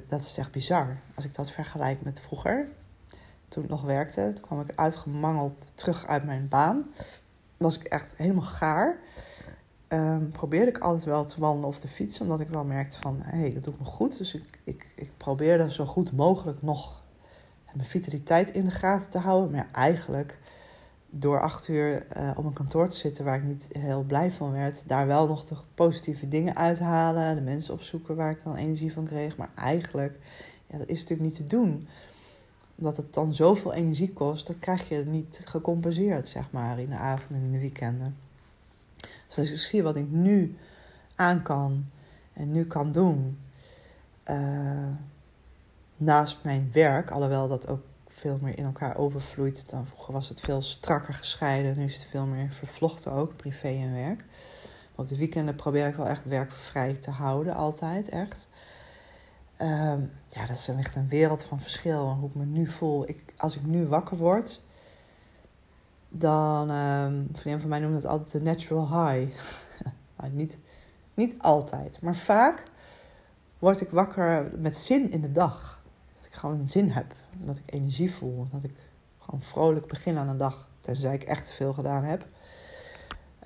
dat 0.08 0.20
is 0.20 0.38
echt 0.38 0.52
bizar. 0.52 0.96
Als 1.14 1.24
ik 1.24 1.34
dat 1.34 1.50
vergelijk 1.50 2.02
met 2.02 2.20
vroeger, 2.20 2.68
toen 3.54 3.64
ik 3.64 3.70
nog 3.70 3.82
werkte, 3.82 4.32
toen 4.34 4.44
kwam 4.44 4.60
ik 4.60 4.72
uitgemangeld 4.74 5.66
terug 5.74 6.06
uit 6.06 6.24
mijn 6.24 6.48
baan. 6.48 6.86
Was 7.56 7.78
ik 7.78 7.84
echt 7.84 8.16
helemaal 8.16 8.42
gaar. 8.42 8.98
Um, 9.94 10.30
probeerde 10.30 10.70
ik 10.70 10.78
altijd 10.78 11.04
wel 11.04 11.24
te 11.24 11.40
wandelen 11.40 11.68
of 11.68 11.78
te 11.78 11.88
fietsen, 11.88 12.22
omdat 12.22 12.40
ik 12.40 12.48
wel 12.48 12.64
merkte 12.64 12.98
van, 12.98 13.16
hey, 13.20 13.52
dat 13.54 13.64
doet 13.64 13.78
me 13.78 13.84
goed. 13.84 14.18
Dus 14.18 14.34
ik, 14.34 14.60
ik, 14.64 14.92
ik 14.96 15.10
probeerde 15.16 15.70
zo 15.70 15.86
goed 15.86 16.12
mogelijk 16.12 16.62
nog 16.62 17.02
mijn 17.74 17.88
vitaliteit 17.88 18.50
in 18.50 18.64
de 18.64 18.70
gaten 18.70 19.10
te 19.10 19.18
houden. 19.18 19.50
Maar 19.50 19.68
eigenlijk, 19.72 20.38
door 21.10 21.40
acht 21.40 21.68
uur 21.68 22.06
uh, 22.16 22.30
op 22.36 22.44
een 22.44 22.52
kantoor 22.52 22.88
te 22.88 22.96
zitten 22.96 23.24
waar 23.24 23.36
ik 23.36 23.44
niet 23.44 23.68
heel 23.72 24.02
blij 24.02 24.30
van 24.30 24.52
werd, 24.52 24.88
daar 24.88 25.06
wel 25.06 25.26
nog 25.26 25.44
de 25.44 25.56
positieve 25.74 26.28
dingen 26.28 26.56
uithalen, 26.56 27.36
de 27.36 27.42
mensen 27.42 27.74
opzoeken 27.74 28.16
waar 28.16 28.30
ik 28.30 28.44
dan 28.44 28.56
energie 28.56 28.92
van 28.92 29.04
kreeg. 29.04 29.36
Maar 29.36 29.50
eigenlijk, 29.54 30.18
ja, 30.66 30.78
dat 30.78 30.88
is 30.88 30.98
natuurlijk 31.00 31.28
niet 31.28 31.36
te 31.36 31.46
doen 31.46 31.88
omdat 32.76 32.96
het 32.96 33.14
dan 33.14 33.34
zoveel 33.34 33.72
energie 33.72 34.12
kost, 34.12 34.46
dat 34.46 34.58
krijg 34.58 34.88
je 34.88 35.04
niet 35.06 35.42
gecompenseerd, 35.44 36.28
zeg 36.28 36.50
maar, 36.50 36.78
in 36.78 36.88
de 36.88 36.96
avond 36.96 37.30
en 37.30 37.44
in 37.44 37.52
de 37.52 37.58
weekenden. 37.58 38.16
Dus 39.34 39.50
ik 39.50 39.56
zie 39.56 39.82
wat 39.82 39.96
ik 39.96 40.10
nu 40.10 40.58
aan 41.14 41.42
kan 41.42 41.84
en 42.32 42.52
nu 42.52 42.66
kan 42.66 42.92
doen, 42.92 43.40
uh, 44.30 44.88
naast 45.96 46.38
mijn 46.42 46.70
werk, 46.72 47.10
alhoewel 47.10 47.48
dat 47.48 47.68
ook 47.68 47.82
veel 48.08 48.38
meer 48.42 48.58
in 48.58 48.64
elkaar 48.64 48.96
overvloeit. 48.96 49.68
Dan 49.70 49.86
vroeger 49.86 50.12
was 50.12 50.28
het 50.28 50.40
veel 50.40 50.62
strakker 50.62 51.14
gescheiden, 51.14 51.76
nu 51.76 51.84
is 51.84 51.94
het 51.94 52.04
veel 52.04 52.26
meer 52.26 52.50
vervlochten 52.50 53.12
ook, 53.12 53.36
privé 53.36 53.68
en 53.68 53.92
werk. 53.92 54.24
Op 54.94 55.08
de 55.08 55.16
weekenden 55.16 55.54
probeer 55.54 55.86
ik 55.86 55.94
wel 55.94 56.08
echt 56.08 56.24
werkvrij 56.24 56.94
te 56.94 57.10
houden, 57.10 57.54
altijd 57.54 58.08
echt. 58.08 58.48
Ehm, 59.56 60.00
ja, 60.28 60.46
dat 60.46 60.56
is 60.56 60.68
echt 60.68 60.96
een 60.96 61.08
wereld 61.08 61.42
van 61.42 61.60
verschil. 61.60 62.08
Hoe 62.08 62.28
ik 62.28 62.34
me 62.34 62.44
nu 62.44 62.66
voel. 62.66 63.08
Ik, 63.08 63.24
als 63.36 63.56
ik 63.56 63.64
nu 63.64 63.86
wakker 63.86 64.16
word, 64.16 64.63
dan. 66.18 66.70
Um, 66.70 67.28
vriendin 67.32 67.60
van 67.60 67.68
mij 67.68 67.78
noemt 67.78 67.94
het 67.94 68.06
altijd 68.06 68.32
de 68.32 68.42
natural 68.42 68.86
high. 68.86 69.36
nou, 70.16 70.32
niet, 70.32 70.58
niet 71.14 71.34
altijd, 71.38 72.02
maar 72.02 72.16
vaak 72.16 72.62
word 73.58 73.80
ik 73.80 73.90
wakker 73.90 74.50
met 74.56 74.76
zin 74.76 75.10
in 75.10 75.20
de 75.20 75.32
dag. 75.32 75.82
Dat 76.16 76.26
ik 76.26 76.34
gewoon 76.34 76.68
zin 76.68 76.90
heb. 76.90 77.14
Dat 77.32 77.56
ik 77.56 77.74
energie 77.74 78.12
voel. 78.12 78.46
Dat 78.52 78.64
ik 78.64 78.74
gewoon 79.18 79.42
vrolijk 79.42 79.86
begin 79.86 80.18
aan 80.18 80.28
een 80.28 80.36
dag. 80.36 80.70
Tenzij 80.80 81.14
ik 81.14 81.22
echt 81.22 81.52
veel 81.52 81.72
gedaan 81.72 82.04
heb. 82.04 82.26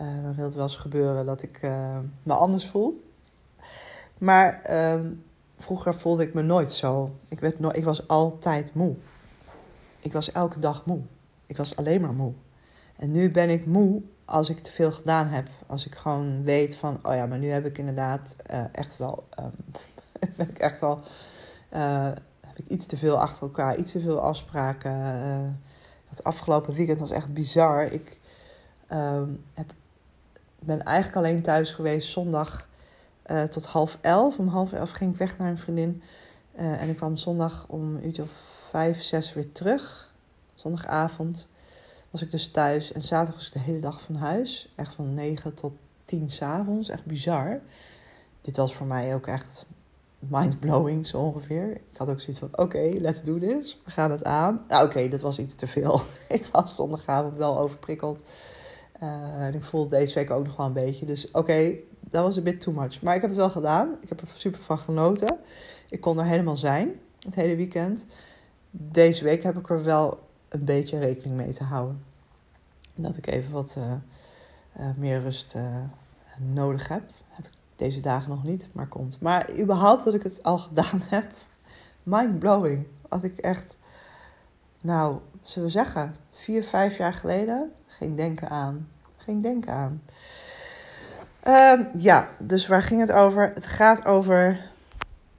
Uh, 0.00 0.22
dan 0.22 0.34
wil 0.34 0.44
het 0.44 0.54
wel 0.54 0.64
eens 0.64 0.76
gebeuren 0.76 1.26
dat 1.26 1.42
ik 1.42 1.62
uh, 1.62 1.98
me 2.22 2.32
anders 2.32 2.66
voel. 2.66 3.10
Maar 4.18 4.62
um, 4.92 5.24
vroeger 5.56 5.94
voelde 5.94 6.22
ik 6.22 6.34
me 6.34 6.42
nooit 6.42 6.72
zo. 6.72 7.16
Ik, 7.28 7.40
werd 7.40 7.58
no 7.58 7.70
ik 7.72 7.84
was 7.84 8.08
altijd 8.08 8.74
moe. 8.74 8.94
Ik 10.00 10.12
was 10.12 10.32
elke 10.32 10.58
dag 10.58 10.86
moe. 10.86 11.00
Ik 11.46 11.56
was 11.56 11.76
alleen 11.76 12.00
maar 12.00 12.12
moe. 12.12 12.32
En 12.98 13.12
nu 13.12 13.30
ben 13.30 13.50
ik 13.50 13.66
moe 13.66 14.02
als 14.24 14.50
ik 14.50 14.58
te 14.58 14.72
veel 14.72 14.92
gedaan 14.92 15.26
heb. 15.26 15.48
Als 15.66 15.86
ik 15.86 15.94
gewoon 15.94 16.44
weet 16.44 16.74
van, 16.74 16.98
oh 17.02 17.14
ja, 17.14 17.26
maar 17.26 17.38
nu 17.38 17.50
heb 17.50 17.66
ik 17.66 17.78
inderdaad 17.78 18.36
uh, 18.52 18.64
echt 18.72 18.96
wel, 18.96 19.28
um, 19.38 19.52
ben 20.36 20.48
ik 20.48 20.58
echt 20.58 20.80
wel, 20.80 21.00
uh, 21.72 22.10
heb 22.40 22.58
ik 22.58 22.66
iets 22.68 22.86
te 22.86 22.96
veel 22.96 23.20
achter 23.20 23.42
elkaar, 23.42 23.76
iets 23.76 23.92
te 23.92 24.00
veel 24.00 24.20
afspraken. 24.20 24.92
Uh, 24.92 25.48
het 26.08 26.24
afgelopen 26.24 26.74
weekend 26.74 26.98
was 26.98 27.10
echt 27.10 27.32
bizar. 27.32 27.82
Ik 27.82 28.18
um, 28.92 29.44
heb, 29.54 29.72
ben 30.58 30.82
eigenlijk 30.82 31.16
alleen 31.16 31.42
thuis 31.42 31.70
geweest 31.70 32.08
zondag 32.08 32.68
tot 33.50 33.66
half 33.66 33.98
elf. 34.00 34.38
Om 34.38 34.48
half 34.48 34.72
elf 34.72 34.90
ging 34.90 35.12
ik 35.12 35.18
weg 35.18 35.38
naar 35.38 35.50
een 35.50 35.58
vriendin. 35.58 36.02
En 36.54 36.88
ik 36.88 36.96
kwam 36.96 37.16
zondag 37.16 37.66
om 37.68 37.96
een 37.96 38.06
uurtje 38.06 38.22
of 38.22 38.30
vijf, 38.70 39.02
zes 39.02 39.34
weer 39.34 39.52
terug. 39.52 40.14
Zondagavond 40.54 41.48
was 42.10 42.22
ik 42.22 42.30
dus 42.30 42.50
thuis. 42.50 42.92
En 42.92 43.02
zaterdag 43.02 43.34
was 43.34 43.46
ik 43.46 43.52
de 43.52 43.58
hele 43.58 43.80
dag 43.80 44.00
van 44.00 44.14
huis. 44.14 44.72
Echt 44.76 44.94
van 44.94 45.14
negen 45.14 45.54
tot 45.54 45.72
tien 46.04 46.28
s'avonds. 46.28 46.88
Echt 46.88 47.04
bizar. 47.04 47.60
Dit 48.40 48.56
was 48.56 48.74
voor 48.74 48.86
mij 48.86 49.14
ook 49.14 49.26
echt 49.26 49.66
mindblowing 50.18 51.06
zo 51.06 51.18
ongeveer. 51.18 51.70
Ik 51.70 51.96
had 51.96 52.10
ook 52.10 52.20
zoiets 52.20 52.38
van, 52.38 52.48
oké, 52.52 52.90
let's 52.98 53.22
do 53.22 53.38
this. 53.38 53.80
We 53.84 53.90
gaan 53.90 54.10
het 54.10 54.24
aan. 54.24 54.64
Nou, 54.68 54.86
oké, 54.86 55.08
dat 55.08 55.20
was 55.20 55.38
iets 55.38 55.54
te 55.54 55.66
veel. 55.66 56.00
ik 56.28 56.46
was 56.46 56.74
zondagavond 56.74 57.36
wel 57.36 57.58
overprikkeld. 57.58 58.22
Uh, 59.02 59.46
en 59.46 59.54
ik 59.54 59.64
voelde 59.64 59.96
deze 59.96 60.14
week 60.14 60.30
ook 60.30 60.46
nog 60.46 60.56
wel 60.56 60.66
een 60.66 60.72
beetje. 60.72 61.06
Dus 61.06 61.30
oké, 61.30 61.74
dat 62.00 62.24
was 62.24 62.36
een 62.36 62.42
bit 62.42 62.60
too 62.60 62.74
much. 62.74 63.02
Maar 63.02 63.14
ik 63.14 63.20
heb 63.20 63.30
het 63.30 63.38
wel 63.38 63.50
gedaan. 63.50 63.96
Ik 64.00 64.08
heb 64.08 64.20
er 64.20 64.28
super 64.36 64.60
van 64.60 64.78
genoten. 64.78 65.38
Ik 65.88 66.00
kon 66.00 66.18
er 66.18 66.24
helemaal 66.24 66.56
zijn, 66.56 67.00
het 67.18 67.34
hele 67.34 67.56
weekend. 67.56 68.06
Deze 68.70 69.24
week 69.24 69.42
heb 69.42 69.58
ik 69.58 69.70
er 69.70 69.84
wel 69.84 70.27
een 70.48 70.64
beetje 70.64 70.98
rekening 70.98 71.36
mee 71.36 71.52
te 71.52 71.64
houden. 71.64 72.04
Dat 72.94 73.16
ik 73.16 73.26
even 73.26 73.52
wat 73.52 73.74
uh, 73.78 73.92
uh, 74.80 74.96
meer 74.96 75.20
rust 75.20 75.54
uh, 75.54 75.62
nodig 76.36 76.88
heb. 76.88 77.02
Heb 77.28 77.44
ik 77.46 77.52
deze 77.76 78.00
dagen 78.00 78.30
nog 78.30 78.44
niet, 78.44 78.68
maar 78.72 78.86
komt. 78.86 79.20
Maar 79.20 79.58
überhaupt 79.58 80.04
dat 80.04 80.14
ik 80.14 80.22
het 80.22 80.42
al 80.42 80.58
gedaan 80.58 81.02
heb. 81.14 81.32
Mind 82.02 82.38
blowing. 82.38 82.86
Had 83.08 83.24
ik 83.24 83.38
echt, 83.38 83.78
nou, 84.80 85.18
zullen 85.42 85.68
we 85.68 85.74
zeggen, 85.74 86.16
vier, 86.32 86.64
vijf 86.64 86.96
jaar 86.96 87.12
geleden 87.12 87.72
geen 87.86 88.16
denken 88.16 88.48
aan. 88.48 88.88
Geen 89.16 89.40
denken 89.40 89.72
aan. 89.72 90.02
Uh, 91.46 91.80
ja, 92.02 92.28
dus 92.38 92.66
waar 92.66 92.82
ging 92.82 93.00
het 93.00 93.12
over? 93.12 93.50
Het 93.54 93.66
gaat 93.66 94.04
over. 94.04 94.70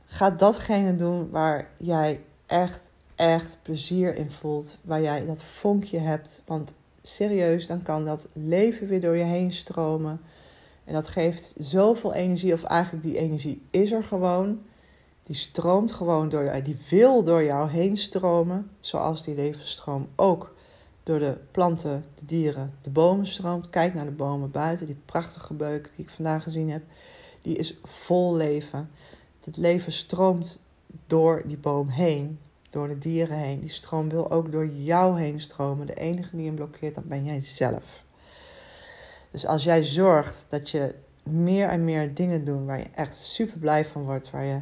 Ga 0.05 0.29
datgene 0.29 0.95
doen 0.95 1.29
waar 1.29 1.67
jij 1.77 2.23
echt, 2.45 2.88
echt 3.19 3.57
plezier 3.61 4.15
in 4.15 4.31
voelt. 4.31 4.77
Waar 4.81 5.01
jij 5.01 5.25
dat 5.25 5.43
vonkje 5.43 5.97
hebt. 5.97 6.43
Want 6.45 6.75
serieus, 7.01 7.67
dan 7.67 7.81
kan 7.81 8.05
dat 8.05 8.27
leven 8.33 8.87
weer 8.87 9.01
door 9.01 9.15
je 9.15 9.23
heen 9.23 9.53
stromen. 9.53 10.21
En 10.83 10.93
dat 10.93 11.07
geeft 11.07 11.53
zoveel 11.57 12.13
energie, 12.13 12.53
of 12.53 12.63
eigenlijk 12.63 13.03
die 13.03 13.17
energie 13.17 13.61
is 13.71 13.91
er 13.91 14.03
gewoon. 14.03 14.61
Die 15.23 15.35
stroomt 15.35 15.91
gewoon 15.91 16.29
door 16.29 16.43
jou, 16.43 16.61
die 16.61 16.77
wil 16.89 17.23
door 17.23 17.43
jou 17.43 17.69
heen 17.69 17.97
stromen. 17.97 18.71
Zoals 18.79 19.23
die 19.23 19.35
levensstroom 19.35 20.07
ook 20.15 20.55
door 21.03 21.19
de 21.19 21.37
planten, 21.51 22.05
de 22.15 22.25
dieren, 22.25 22.73
de 22.81 22.89
bomen 22.89 23.27
stroomt. 23.27 23.69
Kijk 23.69 23.93
naar 23.93 24.05
de 24.05 24.11
bomen 24.11 24.51
buiten, 24.51 24.85
die 24.85 25.01
prachtige 25.05 25.53
beuk 25.53 25.89
die 25.95 26.05
ik 26.05 26.11
vandaag 26.11 26.43
gezien 26.43 26.69
heb. 26.69 26.83
Die 27.41 27.55
is 27.55 27.77
vol 27.83 28.35
leven. 28.35 28.89
Het 29.43 29.57
leven 29.57 29.91
stroomt 29.91 30.59
door 31.07 31.43
die 31.45 31.57
boom 31.57 31.87
heen, 31.87 32.39
door 32.69 32.87
de 32.87 32.97
dieren 32.97 33.37
heen. 33.37 33.59
Die 33.59 33.69
stroom 33.69 34.09
wil 34.09 34.31
ook 34.31 34.51
door 34.51 34.67
jou 34.67 35.19
heen 35.19 35.41
stromen. 35.41 35.87
De 35.87 35.93
enige 35.93 36.35
die 36.35 36.45
hem 36.45 36.55
blokkeert, 36.55 36.95
dat 36.95 37.03
ben 37.03 37.25
jij 37.25 37.39
zelf. 37.39 38.03
Dus 39.31 39.45
als 39.45 39.63
jij 39.63 39.83
zorgt 39.83 40.45
dat 40.49 40.69
je 40.69 40.95
meer 41.23 41.67
en 41.67 41.85
meer 41.85 42.13
dingen 42.13 42.45
doet 42.45 42.65
waar 42.65 42.77
je 42.77 42.89
echt 42.95 43.15
super 43.15 43.57
blij 43.57 43.85
van 43.85 44.03
wordt, 44.03 44.31
waar 44.31 44.43
je 44.43 44.59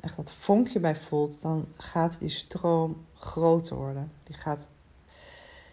echt 0.00 0.16
dat 0.16 0.30
vonkje 0.30 0.80
bij 0.80 0.96
voelt, 0.96 1.42
dan 1.42 1.66
gaat 1.76 2.16
die 2.20 2.28
stroom 2.28 3.06
groter 3.14 3.76
worden. 3.76 4.12
Die 4.24 4.36
gaat 4.36 4.68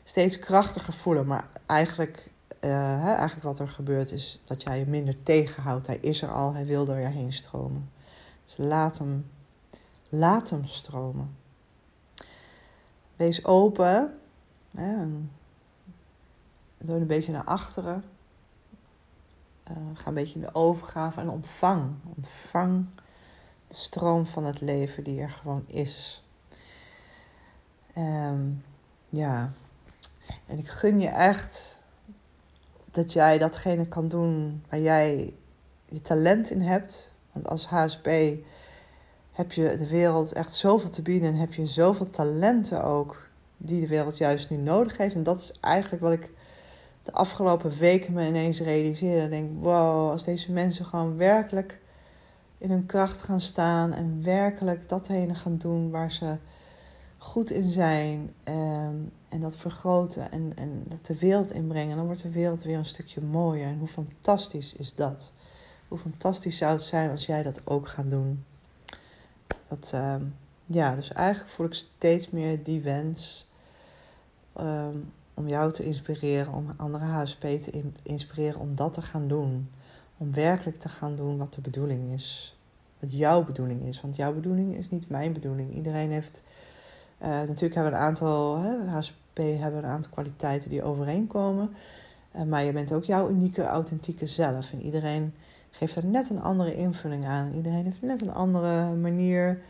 steeds 0.03 0.39
krachtiger 0.39 0.93
voelen. 0.93 1.25
Maar 1.25 1.47
eigenlijk, 1.65 2.27
hè, 2.59 3.13
eigenlijk 3.13 3.43
wat 3.43 3.59
er 3.59 3.67
gebeurt 3.67 4.11
is 4.11 4.41
dat 4.45 4.63
jij 4.63 4.79
je 4.79 4.85
minder 4.85 5.23
tegenhoudt. 5.23 5.87
Hij 5.87 5.97
is 5.97 6.21
er 6.21 6.31
al, 6.31 6.53
hij 6.53 6.65
wil 6.65 6.85
door 6.85 6.99
je 6.99 7.07
heen 7.07 7.33
stromen. 7.33 7.89
Dus 8.45 8.57
laat 8.57 8.97
hem, 8.97 9.29
laat 10.09 10.49
hem 10.49 10.65
stromen. 10.65 11.35
Wees 13.15 13.45
open. 13.45 14.19
Hè, 14.75 15.05
doe 16.77 16.95
een 16.95 17.07
beetje 17.07 17.31
naar 17.31 17.43
achteren. 17.43 18.03
Uh, 19.71 19.77
ga 19.93 20.07
een 20.07 20.13
beetje 20.13 20.35
in 20.35 20.41
de 20.41 20.53
overgave 20.53 21.19
en 21.19 21.29
ontvang. 21.29 21.93
Ontvang 22.15 22.85
de 23.67 23.75
stroom 23.75 24.25
van 24.25 24.43
het 24.43 24.61
leven 24.61 25.03
die 25.03 25.21
er 25.21 25.29
gewoon 25.29 25.63
is. 25.67 26.23
Um, 27.97 28.63
ja, 29.09 29.51
en 30.45 30.57
ik 30.57 30.69
gun 30.69 30.99
je 30.99 31.07
echt 31.07 31.77
dat 32.91 33.13
jij 33.13 33.37
datgene 33.37 33.87
kan 33.87 34.07
doen 34.07 34.63
waar 34.69 34.79
jij 34.79 35.33
je 35.85 36.01
talent 36.01 36.49
in 36.49 36.61
hebt. 36.61 37.11
Want 37.31 37.47
als 37.47 37.67
HSP 37.67 38.07
heb 39.35 39.51
je 39.51 39.75
de 39.77 39.87
wereld 39.87 40.33
echt 40.33 40.53
zoveel 40.53 40.89
te 40.89 41.01
bieden 41.01 41.29
en 41.29 41.35
heb 41.35 41.53
je 41.53 41.65
zoveel 41.65 42.09
talenten 42.09 42.83
ook 42.83 43.27
die 43.57 43.81
de 43.81 43.87
wereld 43.87 44.17
juist 44.17 44.49
nu 44.49 44.57
nodig 44.57 44.97
heeft. 44.97 45.15
En 45.15 45.23
dat 45.23 45.39
is 45.39 45.53
eigenlijk 45.59 46.03
wat 46.03 46.11
ik 46.11 46.31
de 47.01 47.11
afgelopen 47.11 47.77
weken 47.77 48.13
me 48.13 48.27
ineens 48.27 48.59
realiseerde. 48.59 49.23
Ik 49.23 49.29
denk, 49.29 49.63
wow, 49.63 50.09
als 50.11 50.23
deze 50.23 50.51
mensen 50.51 50.85
gewoon 50.85 51.17
werkelijk 51.17 51.79
in 52.57 52.69
hun 52.69 52.85
kracht 52.85 53.21
gaan 53.21 53.41
staan 53.41 53.93
en 53.93 54.23
werkelijk 54.23 54.89
datgene 54.89 55.35
gaan 55.35 55.57
doen 55.57 55.91
waar 55.91 56.11
ze 56.11 56.37
goed 57.17 57.51
in 57.51 57.69
zijn 57.69 58.33
ehm, 58.43 58.95
en 59.29 59.41
dat 59.41 59.57
vergroten 59.57 60.31
en, 60.31 60.51
en 60.55 60.83
dat 60.87 61.05
de 61.05 61.17
wereld 61.17 61.51
inbrengen, 61.51 61.95
dan 61.95 62.05
wordt 62.05 62.21
de 62.21 62.29
wereld 62.29 62.63
weer 62.63 62.77
een 62.77 62.85
stukje 62.85 63.21
mooier. 63.21 63.67
En 63.67 63.77
hoe 63.77 63.87
fantastisch 63.87 64.75
is 64.75 64.95
dat? 64.95 65.31
Hoe 65.87 65.97
fantastisch 65.97 66.57
zou 66.57 66.71
het 66.71 66.81
zijn 66.83 67.09
als 67.09 67.25
jij 67.25 67.43
dat 67.43 67.61
ook 67.63 67.87
gaat 67.87 68.09
doen? 68.09 68.43
Dat, 69.67 69.91
ehm, 69.93 70.21
ja, 70.65 70.95
dus 70.95 71.11
eigenlijk 71.11 71.49
voel 71.49 71.65
ik 71.65 71.73
steeds 71.73 72.29
meer 72.29 72.63
die 72.63 72.81
wens 72.81 73.47
ehm, 74.53 74.97
om 75.33 75.47
jou 75.47 75.71
te 75.71 75.83
inspireren, 75.83 76.53
om 76.53 76.73
andere 76.77 77.05
HSP 77.05 77.41
te 77.41 77.83
inspireren 78.03 78.59
om 78.59 78.75
dat 78.75 78.93
te 78.93 79.01
gaan 79.01 79.27
doen. 79.27 79.69
Om 80.17 80.33
werkelijk 80.33 80.77
te 80.77 80.89
gaan 80.89 81.15
doen 81.15 81.37
wat 81.37 81.53
de 81.53 81.61
bedoeling 81.61 82.13
is. 82.13 82.57
Wat 82.99 83.11
jouw 83.11 83.43
bedoeling 83.43 83.81
is. 83.81 84.01
Want 84.01 84.15
jouw 84.15 84.33
bedoeling 84.33 84.75
is 84.75 84.89
niet 84.89 85.09
mijn 85.09 85.33
bedoeling. 85.33 85.75
Iedereen 85.75 86.11
heeft. 86.11 86.43
Uh, 87.21 87.27
natuurlijk 87.27 87.73
hebben 87.73 87.93
een 87.93 87.99
aantal. 87.99 88.57
Hè, 88.57 88.85
HSP 88.85 89.37
hebben 89.37 89.83
een 89.83 89.89
aantal 89.89 90.11
kwaliteiten 90.11 90.69
die 90.69 90.83
overeenkomen. 90.83 91.75
Uh, 92.35 92.41
maar 92.43 92.63
je 92.63 92.71
bent 92.71 92.93
ook 92.93 93.03
jouw 93.03 93.29
unieke, 93.29 93.63
authentieke 93.63 94.25
zelf. 94.25 94.71
En 94.71 94.81
iedereen 94.81 95.33
geeft 95.77 95.95
er 95.95 96.05
net 96.05 96.29
een 96.29 96.41
andere 96.41 96.75
invulling 96.75 97.25
aan. 97.25 97.53
Iedereen 97.53 97.83
heeft 97.83 98.01
net 98.01 98.21
een 98.21 98.33
andere 98.33 98.93
manier 98.93 99.61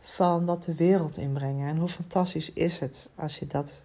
van 0.00 0.46
dat 0.46 0.64
de 0.64 0.74
wereld 0.74 1.16
inbrengen. 1.16 1.68
En 1.68 1.76
hoe 1.76 1.88
fantastisch 1.88 2.52
is 2.52 2.78
het 2.78 3.10
als 3.14 3.38
je 3.38 3.46
dat 3.46 3.82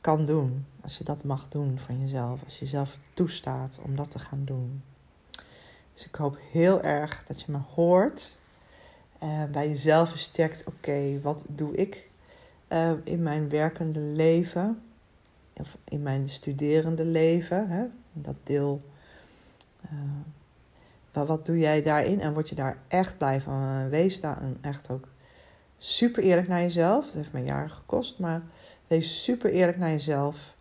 kan 0.00 0.24
doen. 0.24 0.66
Als 0.80 0.98
je 0.98 1.04
dat 1.04 1.24
mag 1.24 1.48
doen 1.48 1.78
van 1.78 2.00
jezelf. 2.00 2.44
Als 2.44 2.58
je 2.58 2.64
jezelf 2.64 2.98
toestaat 3.14 3.78
om 3.82 3.96
dat 3.96 4.10
te 4.10 4.18
gaan 4.18 4.44
doen. 4.44 4.82
Dus 5.94 6.06
ik 6.06 6.14
hoop 6.14 6.38
heel 6.50 6.82
erg 6.82 7.24
dat 7.26 7.40
je 7.40 7.52
me 7.52 7.58
hoort. 7.74 8.36
En 9.18 9.50
bij 9.52 9.68
jezelf 9.68 10.08
versterkt, 10.08 10.64
oké, 10.66 11.20
wat 11.22 11.44
doe 11.48 11.74
ik 11.74 12.08
uh, 12.68 12.90
in 13.04 13.22
mijn 13.22 13.48
werkende 13.48 14.00
leven? 14.00 14.82
Of 15.52 15.76
in 15.84 16.02
mijn 16.02 16.28
studerende 16.28 17.04
leven? 17.04 17.68
Hè? 17.68 17.84
Dat 18.12 18.36
deel. 18.42 18.82
Maar 19.80 20.24
wat 21.26 21.46
doe 21.46 21.58
jij 21.58 21.82
daarin? 21.82 22.20
En 22.20 22.32
word 22.32 22.48
je 22.48 22.54
daar 22.54 22.82
echt 22.88 23.18
blij 23.18 23.40
van? 23.40 23.88
Wees 23.88 24.20
daar 24.20 24.40
en 24.40 24.58
echt 24.60 24.90
ook 24.90 25.08
super 25.76 26.22
eerlijk 26.22 26.48
naar 26.48 26.60
jezelf. 26.60 27.06
Het 27.06 27.14
heeft 27.14 27.32
me 27.32 27.44
jaren 27.44 27.70
gekost, 27.70 28.18
maar 28.18 28.42
wees 28.86 29.22
super 29.24 29.50
eerlijk 29.50 29.78
naar 29.78 29.90
jezelf. 29.90 30.54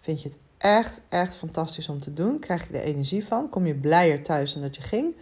Vind 0.00 0.22
je 0.22 0.28
het 0.28 0.38
echt, 0.58 1.02
echt 1.08 1.34
fantastisch 1.34 1.88
om 1.88 2.00
te 2.00 2.12
doen? 2.12 2.38
Krijg 2.38 2.68
je 2.68 2.78
er 2.78 2.84
energie 2.84 3.24
van? 3.24 3.48
Kom 3.48 3.66
je 3.66 3.74
blijer 3.74 4.22
thuis 4.22 4.52
dan 4.52 4.62
dat 4.62 4.76
je 4.76 4.82
ging? 4.82 5.14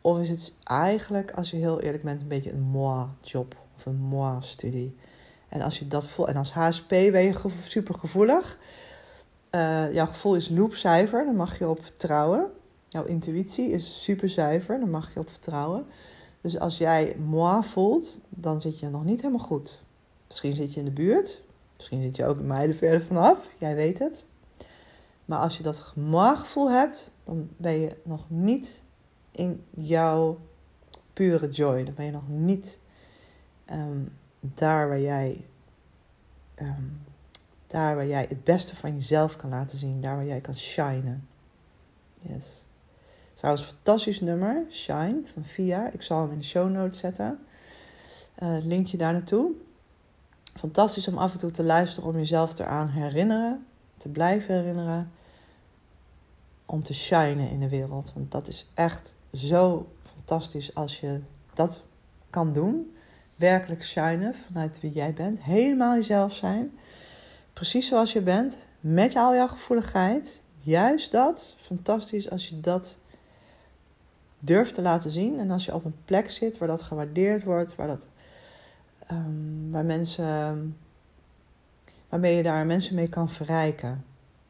Of 0.00 0.20
is 0.20 0.28
het 0.28 0.54
eigenlijk, 0.64 1.30
als 1.30 1.50
je 1.50 1.56
heel 1.56 1.80
eerlijk 1.80 2.02
bent, 2.02 2.20
een 2.20 2.28
beetje 2.28 2.52
een 2.52 2.60
moi-job 2.60 3.56
of 3.76 3.86
een 3.86 3.96
moi-studie? 3.96 4.96
En 5.48 5.60
als 5.60 5.78
je 5.78 5.88
dat 5.88 6.06
voelt, 6.06 6.28
en 6.28 6.36
als 6.36 6.52
HSP 6.52 6.88
ben 6.88 7.22
je 7.22 7.34
super 7.66 7.94
gevoelig. 7.94 8.58
Uh, 9.50 9.92
jouw 9.92 10.06
gevoel 10.06 10.36
is 10.36 10.48
loopcijfer, 10.48 11.24
daar 11.24 11.34
mag 11.34 11.58
je 11.58 11.68
op 11.68 11.84
vertrouwen. 11.84 12.50
Jouw 12.92 13.04
intuïtie 13.04 13.70
is 13.70 14.02
super 14.02 14.28
zuiver, 14.28 14.78
daar 14.78 14.88
mag 14.88 15.14
je 15.14 15.20
op 15.20 15.28
vertrouwen. 15.30 15.86
Dus 16.40 16.58
als 16.58 16.78
jij 16.78 17.16
moi 17.16 17.62
voelt, 17.62 18.18
dan 18.28 18.60
zit 18.60 18.78
je 18.78 18.88
nog 18.88 19.04
niet 19.04 19.20
helemaal 19.20 19.46
goed. 19.46 19.82
Misschien 20.28 20.54
zit 20.54 20.72
je 20.72 20.78
in 20.78 20.84
de 20.84 20.92
buurt, 20.92 21.42
misschien 21.76 22.02
zit 22.02 22.16
je 22.16 22.26
ook 22.26 22.38
in 22.38 22.46
mijden 22.46 22.76
verder 22.76 23.02
vanaf, 23.02 23.48
jij 23.58 23.74
weet 23.74 23.98
het. 23.98 24.26
Maar 25.24 25.38
als 25.38 25.56
je 25.56 25.62
dat 25.62 25.92
moi-gevoel 25.96 26.70
hebt, 26.70 27.10
dan 27.24 27.48
ben 27.56 27.72
je 27.72 27.96
nog 28.04 28.24
niet 28.28 28.82
in 29.30 29.64
jouw 29.70 30.38
pure 31.12 31.48
joy. 31.48 31.84
Dan 31.84 31.94
ben 31.94 32.04
je 32.04 32.10
nog 32.10 32.28
niet 32.28 32.78
um, 33.70 34.08
daar 34.40 34.88
waar 34.88 35.00
jij 35.00 35.44
um, 36.60 37.00
daar 37.66 37.96
waar 37.96 38.06
jij 38.06 38.26
het 38.28 38.44
beste 38.44 38.76
van 38.76 38.94
jezelf 38.94 39.36
kan 39.36 39.50
laten 39.50 39.78
zien, 39.78 40.00
daar 40.00 40.16
waar 40.16 40.26
jij 40.26 40.40
kan 40.40 40.56
shinen. 40.56 41.28
Yes. 42.20 42.64
Trouwens, 43.34 43.66
fantastisch 43.66 44.20
nummer, 44.20 44.64
Shine 44.70 45.20
van 45.24 45.44
Via. 45.44 45.90
Ik 45.90 46.02
zal 46.02 46.20
hem 46.20 46.32
in 46.32 46.38
de 46.38 46.44
show 46.44 46.70
notes 46.70 46.98
zetten. 46.98 47.38
Uh, 48.42 48.56
linkje 48.64 48.96
daar 48.96 49.12
naartoe. 49.12 49.52
Fantastisch 50.54 51.08
om 51.08 51.18
af 51.18 51.32
en 51.32 51.38
toe 51.38 51.50
te 51.50 51.62
luisteren, 51.62 52.08
om 52.08 52.16
jezelf 52.16 52.58
eraan 52.58 52.88
herinneren, 52.88 53.66
te 53.96 54.08
blijven 54.08 54.54
herinneren. 54.54 55.12
Om 56.66 56.82
te 56.82 56.94
shinen 56.94 57.50
in 57.50 57.60
de 57.60 57.68
wereld. 57.68 58.12
Want 58.14 58.30
dat 58.30 58.48
is 58.48 58.68
echt 58.74 59.14
zo 59.34 59.88
fantastisch 60.02 60.74
als 60.74 61.00
je 61.00 61.20
dat 61.54 61.82
kan 62.30 62.52
doen. 62.52 62.96
Werkelijk 63.36 63.84
shinen 63.84 64.34
vanuit 64.34 64.80
wie 64.80 64.92
jij 64.92 65.12
bent. 65.12 65.42
Helemaal 65.42 65.94
jezelf 65.94 66.34
zijn. 66.34 66.78
Precies 67.52 67.88
zoals 67.88 68.12
je 68.12 68.20
bent. 68.20 68.56
Met 68.80 69.16
al 69.16 69.34
jouw 69.34 69.48
gevoeligheid. 69.48 70.42
Juist 70.58 71.12
dat. 71.12 71.56
Fantastisch 71.60 72.30
als 72.30 72.48
je 72.48 72.60
dat 72.60 72.98
durft 74.44 74.74
te 74.74 74.82
laten 74.82 75.10
zien. 75.10 75.38
En 75.38 75.50
als 75.50 75.64
je 75.64 75.74
op 75.74 75.84
een 75.84 75.96
plek 76.04 76.30
zit 76.30 76.58
waar 76.58 76.68
dat 76.68 76.82
gewaardeerd 76.82 77.44
wordt, 77.44 77.76
waar, 77.76 77.86
dat, 77.86 78.08
um, 79.10 79.70
waar 79.70 79.84
mensen, 79.84 80.76
waarmee 82.08 82.36
je 82.36 82.42
daar 82.42 82.66
mensen 82.66 82.94
mee 82.94 83.08
kan 83.08 83.30
verrijken. 83.30 84.04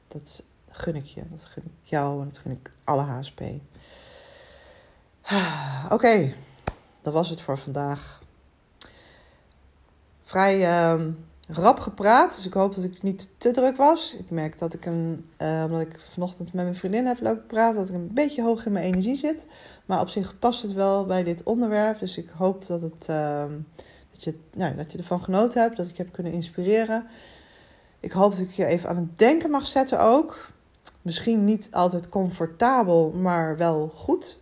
Dat 0.08 0.44
gun 0.68 0.96
ik 0.96 1.06
je, 1.06 1.22
dat 1.30 1.44
gun 1.44 1.62
ik 1.64 1.88
jou 1.88 2.20
en 2.20 2.28
dat 2.28 2.38
gun 2.38 2.52
ik 2.52 2.70
alle 2.84 3.02
HSP. 3.02 3.40
Oké, 5.90 6.34
dat 7.02 7.12
was 7.12 7.28
het 7.28 7.40
voor 7.40 7.58
vandaag. 7.58 8.20
Vrij 10.22 10.90
um, 10.92 11.24
rap 11.48 11.80
gepraat. 11.80 12.36
Dus 12.36 12.46
ik 12.46 12.52
hoop 12.52 12.74
dat 12.74 12.84
ik 12.84 13.02
niet 13.02 13.28
te 13.38 13.50
druk 13.50 13.76
was. 13.76 14.16
Ik 14.16 14.30
merk 14.30 14.58
dat 14.58 14.74
ik 14.74 14.86
een, 14.86 15.26
uh, 15.42 15.62
omdat 15.64 15.80
ik 15.80 16.00
vanochtend 16.00 16.52
met 16.52 16.64
mijn 16.64 16.76
vriendin 16.76 17.06
heb 17.06 17.20
lopen 17.20 17.46
praten, 17.46 17.80
dat 17.80 17.88
ik 17.88 17.94
een 17.94 18.10
beetje 18.12 18.42
hoog 18.42 18.66
in 18.66 18.72
mijn 18.72 18.84
energie 18.84 19.16
zit. 19.16 19.46
Maar 19.86 20.00
op 20.00 20.08
zich 20.08 20.38
past 20.38 20.62
het 20.62 20.72
wel 20.72 21.06
bij 21.06 21.22
dit 21.22 21.42
onderwerp. 21.42 21.98
Dus 21.98 22.16
ik 22.16 22.28
hoop 22.36 22.66
dat, 22.66 22.82
het, 22.82 23.06
uh, 23.10 23.44
dat, 24.12 24.24
je, 24.24 24.38
nou, 24.52 24.74
dat 24.76 24.92
je 24.92 24.98
ervan 24.98 25.20
genoten 25.20 25.60
hebt, 25.60 25.76
dat 25.76 25.88
ik 25.88 25.96
heb 25.96 26.12
kunnen 26.12 26.32
inspireren. 26.32 27.06
Ik 28.00 28.12
hoop 28.12 28.30
dat 28.30 28.40
ik 28.40 28.50
je 28.50 28.64
even 28.64 28.88
aan 28.88 28.96
het 28.96 29.18
denken 29.18 29.50
mag 29.50 29.66
zetten 29.66 30.00
ook. 30.00 30.50
Misschien 31.02 31.44
niet 31.44 31.68
altijd 31.72 32.08
comfortabel, 32.08 33.10
maar 33.10 33.56
wel 33.56 33.90
goed. 33.94 34.40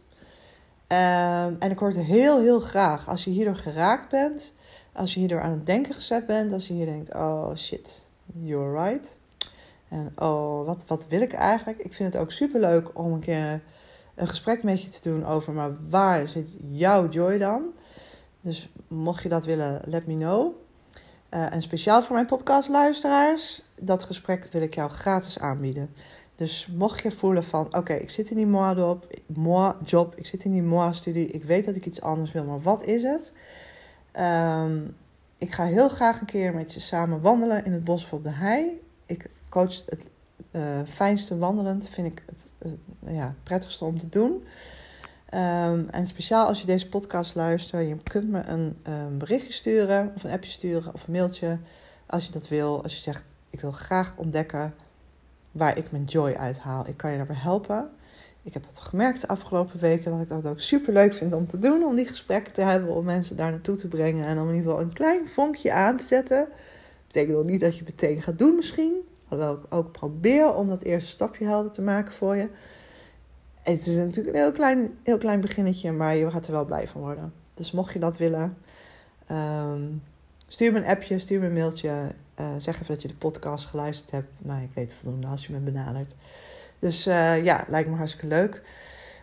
Uh, 0.93 1.45
en 1.45 1.71
ik 1.71 1.79
hoor 1.79 1.89
het 1.89 1.99
heel, 1.99 2.41
heel 2.41 2.61
graag 2.61 3.09
als 3.09 3.25
je 3.25 3.31
hierdoor 3.31 3.57
geraakt 3.57 4.09
bent 4.09 4.53
als 5.01 5.15
je 5.15 5.19
hierdoor 5.19 5.41
aan 5.41 5.51
het 5.51 5.67
denken 5.67 5.95
gezet 5.95 6.27
bent, 6.27 6.53
als 6.53 6.67
je 6.67 6.75
hier 6.75 6.87
denkt: 6.87 7.15
oh 7.15 7.55
shit, 7.57 8.07
you're 8.33 8.83
right. 8.85 9.17
En 9.89 10.13
oh, 10.17 10.67
wat, 10.67 10.85
wat 10.87 11.07
wil 11.09 11.21
ik 11.21 11.33
eigenlijk? 11.33 11.79
Ik 11.79 11.93
vind 11.93 12.13
het 12.13 12.23
ook 12.23 12.33
super 12.33 12.61
leuk 12.61 12.99
om 12.99 13.13
een 13.13 13.21
keer 13.21 13.63
een 14.15 14.29
gesprek 14.29 14.63
met 14.63 14.83
je 14.83 14.89
te 14.89 15.09
doen 15.09 15.27
over, 15.27 15.53
maar 15.53 15.71
waar 15.89 16.29
zit 16.29 16.57
jouw 16.59 17.09
joy 17.09 17.39
dan? 17.39 17.63
Dus 18.41 18.73
mocht 18.89 19.23
je 19.23 19.29
dat 19.29 19.45
willen, 19.45 19.83
let 19.85 20.07
me 20.07 20.15
know. 20.15 20.53
Uh, 21.31 21.55
en 21.55 21.63
speciaal 21.63 22.03
voor 22.03 22.15
mijn 22.15 22.27
podcastluisteraars, 22.27 23.63
dat 23.81 24.03
gesprek 24.03 24.49
wil 24.53 24.63
ik 24.63 24.75
jou 24.75 24.91
gratis 24.91 25.39
aanbieden. 25.39 25.95
Dus 26.37 26.69
mocht 26.77 27.03
je 27.03 27.11
voelen 27.11 27.45
van, 27.45 27.77
oké, 27.77 27.93
ik 27.93 28.11
zit 28.11 28.31
in 28.31 28.37
die 28.37 28.47
moi-job, 28.47 29.07
moi 29.27 29.75
job, 29.85 30.15
ik 30.17 30.27
zit 30.27 30.45
in 30.45 30.53
die 30.53 30.63
moi-studie, 30.63 31.27
ik 31.27 31.45
weet 31.45 31.65
dat 31.65 31.77
ik 31.77 31.87
iets 31.87 32.01
anders 32.01 32.33
wil, 32.33 32.45
maar 32.45 32.61
wat 32.61 32.85
is 32.85 33.03
het? 33.03 33.33
Um, 34.19 34.97
ik 35.39 35.53
ga 35.53 35.65
heel 35.65 35.89
graag 35.89 36.21
een 36.21 36.27
keer 36.27 36.55
met 36.55 36.75
je 36.75 36.81
samen 36.81 37.21
wandelen 37.21 37.65
in 37.65 37.73
het 37.73 37.85
bos 37.85 38.05
of 38.05 38.13
op 38.13 38.23
de 38.23 38.31
hei. 38.31 38.81
Ik 39.07 39.31
coach 39.49 39.83
het 39.87 40.05
uh, 40.53 40.63
fijnste 40.89 41.39
wandelend, 41.39 41.89
vind 41.89 42.07
ik 42.07 42.23
het 42.27 42.47
uh, 43.03 43.17
ja, 43.17 43.35
prettigste 43.43 43.85
om 43.85 43.99
te 43.99 44.09
doen. 44.09 44.45
Um, 45.35 45.89
en 45.89 46.07
speciaal 46.07 46.47
als 46.47 46.61
je 46.61 46.67
deze 46.67 46.89
podcast 46.89 47.35
luistert, 47.35 47.89
je 47.89 47.97
kunt 48.03 48.31
me 48.31 48.43
een 48.43 48.77
um, 48.89 49.19
berichtje 49.19 49.53
sturen 49.53 50.13
of 50.15 50.25
een 50.25 50.31
appje 50.31 50.51
sturen 50.51 50.95
of 50.95 51.07
een 51.07 51.13
mailtje 51.13 51.59
als 52.07 52.27
je 52.27 52.33
dat 52.33 52.49
wil. 52.49 52.83
Als 52.83 52.95
je 52.95 53.01
zegt, 53.01 53.35
ik 53.51 53.61
wil 53.61 53.73
graag 53.73 54.17
ontdekken 54.17 54.75
waar 55.53 55.79
ik 55.79 55.91
mijn 55.91 56.05
joy 56.05 56.33
uithaal. 56.33 56.89
Ik 56.89 56.97
kan 56.97 57.11
je 57.11 57.17
daarbij 57.17 57.37
helpen. 57.37 57.91
Ik 58.51 58.57
heb 58.57 58.67
het 58.67 58.79
gemerkt 58.79 59.21
de 59.21 59.29
afgelopen 59.29 59.81
weken 59.81 60.11
dat 60.11 60.21
ik 60.21 60.29
dat 60.29 60.47
ook 60.47 60.61
super 60.61 60.93
leuk 60.93 61.15
vind 61.15 61.33
om 61.33 61.47
te 61.47 61.59
doen. 61.59 61.85
Om 61.85 61.97
die 61.97 62.07
gesprekken 62.07 62.53
te 62.53 62.61
hebben, 62.61 62.95
om 62.95 63.05
mensen 63.05 63.37
daar 63.37 63.51
naartoe 63.51 63.77
te 63.77 63.89
brengen. 63.89 64.27
En 64.27 64.39
om 64.39 64.49
in 64.49 64.55
ieder 64.55 64.71
geval 64.71 64.85
een 64.85 64.93
klein 64.93 65.29
vonkje 65.29 65.73
aan 65.73 65.97
te 65.97 66.05
zetten. 66.05 66.49
Betekent 67.07 67.37
nog 67.37 67.45
niet 67.45 67.61
dat 67.61 67.77
je 67.77 67.85
meteen 67.85 68.23
gaat 68.23 68.39
doen 68.39 68.55
misschien. 68.55 68.95
Hoewel 69.29 69.55
ik 69.55 69.75
ook 69.75 69.93
probeer 69.93 70.55
om 70.55 70.69
dat 70.69 70.83
eerste 70.83 71.11
stapje 71.11 71.45
helder 71.45 71.73
te 71.73 71.83
maken 71.83 72.13
voor 72.13 72.37
je. 72.37 72.49
Het 73.63 73.87
is 73.87 73.97
natuurlijk 73.97 74.37
een 74.37 74.43
heel 74.43 74.53
klein, 74.53 74.99
heel 75.03 75.19
klein 75.19 75.41
beginnetje, 75.41 75.93
maar 75.93 76.17
je 76.17 76.31
gaat 76.31 76.47
er 76.47 76.53
wel 76.53 76.65
blij 76.65 76.89
van 76.89 77.01
worden. 77.01 77.33
Dus 77.55 77.73
mocht 77.73 77.93
je 77.93 77.99
dat 77.99 78.17
willen, 78.17 78.57
um, 79.31 80.03
stuur 80.47 80.73
me 80.73 80.79
een 80.79 80.87
appje, 80.87 81.19
stuur 81.19 81.41
me 81.41 81.47
een 81.47 81.53
mailtje. 81.53 82.15
Uh, 82.41 82.47
zeg 82.59 82.75
even 82.75 82.87
dat 82.87 83.03
je 83.03 83.09
de 83.09 83.15
podcast 83.15 83.67
geluisterd 83.67 84.11
hebt. 84.11 84.31
Nou, 84.39 84.63
ik 84.63 84.71
weet 84.75 84.95
voldoende 84.95 85.27
als 85.27 85.47
je 85.47 85.53
me 85.53 85.59
benadert. 85.59 86.15
Dus 86.81 87.07
uh, 87.07 87.45
ja, 87.45 87.65
lijkt 87.69 87.89
me 87.89 87.97
hartstikke 87.97 88.27
leuk. 88.27 88.63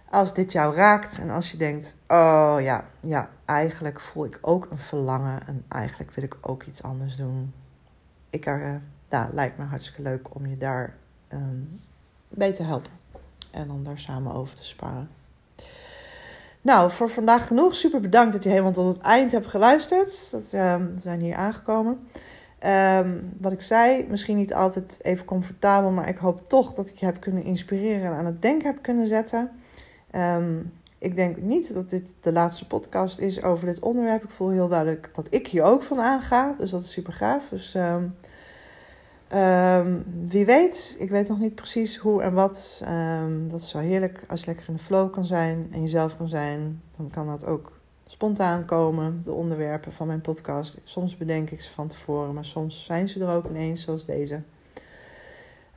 Als 0.10 0.34
dit 0.34 0.52
jou 0.52 0.76
raakt 0.76 1.20
en 1.20 1.30
als 1.30 1.52
je 1.52 1.58
denkt: 1.58 1.96
oh 2.08 2.56
ja, 2.60 2.86
ja, 3.00 3.30
eigenlijk 3.46 4.00
voel 4.00 4.26
ik 4.26 4.38
ook 4.42 4.68
een 4.72 4.78
verlangen 4.78 5.48
en 5.48 5.66
eigenlijk 5.68 6.12
wil 6.12 6.24
ik 6.24 6.38
ook 6.42 6.64
iets 6.64 6.84
anders 6.84 7.16
doen. 7.16 7.54
Ik, 8.30 8.46
uh, 8.46 8.76
ja, 9.10 9.30
lijkt 9.32 9.58
me 9.58 9.64
hartstikke 9.64 10.02
leuk 10.02 10.36
om 10.36 10.46
je 10.46 10.58
daar 10.58 10.96
um, 11.34 11.80
bij 12.30 12.54
te 12.54 12.64
helpen 12.64 12.92
en 13.52 13.72
om 13.72 13.84
daar 13.84 14.00
samen 14.00 14.34
over 14.34 14.56
te 14.56 14.64
sparen. 14.64 15.10
Nou, 16.62 16.92
voor 16.92 17.10
vandaag 17.10 17.48
genoeg. 17.48 17.76
Super 17.76 18.02
bedankt 18.02 18.34
dat 18.34 18.44
je 18.44 18.50
helemaal 18.50 18.72
tot 18.72 18.96
het 18.96 19.04
eind 19.04 19.32
hebt 19.32 19.48
geluisterd. 19.48 20.32
Dat, 20.32 20.52
um, 20.54 20.94
we 20.96 21.02
zijn 21.02 21.22
hier 21.22 21.36
aangekomen. 21.36 22.08
Um, 22.66 23.34
wat 23.40 23.52
ik 23.52 23.62
zei, 23.62 24.06
misschien 24.10 24.38
niet 24.38 24.54
altijd 24.54 25.00
even 25.02 25.26
comfortabel, 25.26 25.92
maar 25.92 26.08
ik 26.08 26.18
hoop 26.18 26.48
toch 26.48 26.74
dat 26.74 26.90
ik 26.90 26.96
je 26.96 27.06
heb 27.06 27.20
kunnen 27.20 27.44
inspireren 27.44 28.12
en 28.12 28.18
aan 28.18 28.26
het 28.26 28.42
denken 28.42 28.68
heb 28.68 28.82
kunnen 28.82 29.08
zetten. 29.08 29.50
Um, 30.16 30.74
ik 30.98 31.16
denk 31.16 31.42
niet 31.42 31.74
dat 31.74 31.90
dit 31.90 32.14
de 32.22 32.32
laatste 32.32 32.68
podcast 32.68 33.20
is 33.20 33.44
over 33.44 33.66
dit 33.66 33.80
onderwerp. 33.80 34.24
Ik 34.24 34.30
voel 34.30 34.50
heel 34.50 34.68
duidelijk 34.68 35.10
dat 35.14 35.28
ik 35.30 35.48
hier 35.48 35.64
ook 35.64 35.84
van 35.84 36.00
aanga, 36.00 36.54
dus 36.58 36.72
dat 36.72 36.82
is 36.84 36.92
super 36.92 37.14
gaaf. 37.14 37.50
Dus 37.50 37.76
um, 37.76 38.16
wie 40.28 40.46
weet, 40.46 40.96
ik 41.00 41.10
weet 41.10 41.28
nog 41.28 41.40
niet 41.40 41.56
precies 41.56 41.98
hoe 41.98 42.22
en 42.22 42.34
wat. 42.34 42.82
dat 43.48 43.62
is 43.62 43.70
zo 43.70 43.78
heerlijk 43.78 44.24
als 44.28 44.40
je 44.40 44.46
lekker 44.46 44.68
in 44.68 44.74
de 44.74 44.80
flow 44.80 45.12
kan 45.12 45.26
zijn 45.26 45.68
en 45.72 45.82
jezelf 45.82 46.18
kan 46.18 46.30
zijn. 46.30 46.82
Dan 46.96 47.10
kan 47.10 47.28
dat 47.28 47.46
ook 47.46 47.77
spontaan 48.08 48.66
komen, 48.66 49.22
de 49.24 49.32
onderwerpen 49.32 49.92
van 49.92 50.08
mijn 50.08 50.22
podcast. 50.22 50.80
Soms 50.84 51.18
bedenk 51.18 51.50
ik 51.50 51.62
ze 51.62 51.70
van 51.70 51.88
tevoren, 51.88 52.34
maar 52.34 52.46
soms 52.46 52.86
zijn 52.86 53.10
ze 53.10 53.20
er 53.20 53.36
ook 53.36 53.46
ineens, 53.46 53.82
zoals 53.82 54.06
deze. 54.06 54.42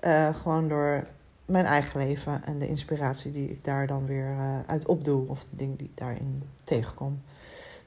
Uh, 0.05 0.35
gewoon 0.35 0.69
door 0.69 1.07
mijn 1.45 1.65
eigen 1.65 2.01
leven 2.01 2.45
en 2.45 2.59
de 2.59 2.69
inspiratie 2.69 3.31
die 3.31 3.51
ik 3.51 3.65
daar 3.65 3.87
dan 3.87 4.07
weer 4.07 4.31
uh, 4.31 4.59
uit 4.67 4.87
opdoe, 4.87 5.29
of 5.29 5.45
de 5.45 5.57
dingen 5.57 5.77
die 5.77 5.87
ik 5.87 5.97
daarin 5.97 6.43
tegenkom. 6.65 7.21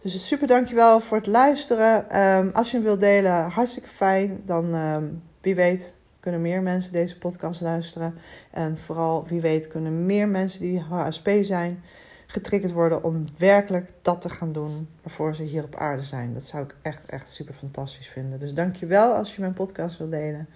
Dus 0.02 0.28
super 0.28 0.48
dankjewel 0.48 1.00
voor 1.00 1.18
het 1.18 1.28
luisteren. 1.28 2.22
Um, 2.22 2.50
als 2.54 2.72
je 2.72 2.76
hem 2.76 2.86
wilt 2.86 3.00
delen, 3.00 3.50
hartstikke 3.50 3.90
fijn. 3.90 4.42
Dan 4.46 4.74
um, 4.74 5.22
wie 5.42 5.56
weet 5.56 5.94
kunnen 6.20 6.42
meer 6.42 6.62
mensen 6.62 6.92
deze 6.92 7.18
podcast 7.18 7.62
luisteren. 7.62 8.16
En 8.52 8.78
vooral 8.78 9.26
wie 9.28 9.42
weet 9.42 9.68
kunnen 9.68 10.06
meer 10.06 10.28
mensen 10.28 10.62
die 10.62 10.80
HSP 10.80 11.30
zijn 11.42 11.84
getriggerd 12.34 12.72
worden 12.72 13.04
om 13.04 13.24
werkelijk 13.38 13.94
dat 14.02 14.22
te 14.22 14.30
gaan 14.30 14.52
doen 14.52 14.88
waarvoor 15.02 15.36
ze 15.36 15.44
hier 15.44 15.64
op 15.64 15.76
aarde 15.76 16.04
zijn. 16.04 16.34
Dat 16.34 16.44
zou 16.44 16.64
ik 16.64 16.76
echt, 16.82 17.06
echt 17.06 17.30
super 17.30 17.54
fantastisch 17.54 18.08
vinden. 18.08 18.40
Dus 18.40 18.54
dankjewel 18.54 19.14
als 19.14 19.36
je 19.36 19.42
mijn 19.42 19.54
podcast 19.54 19.98
wil 19.98 20.10
delen. 20.10 20.48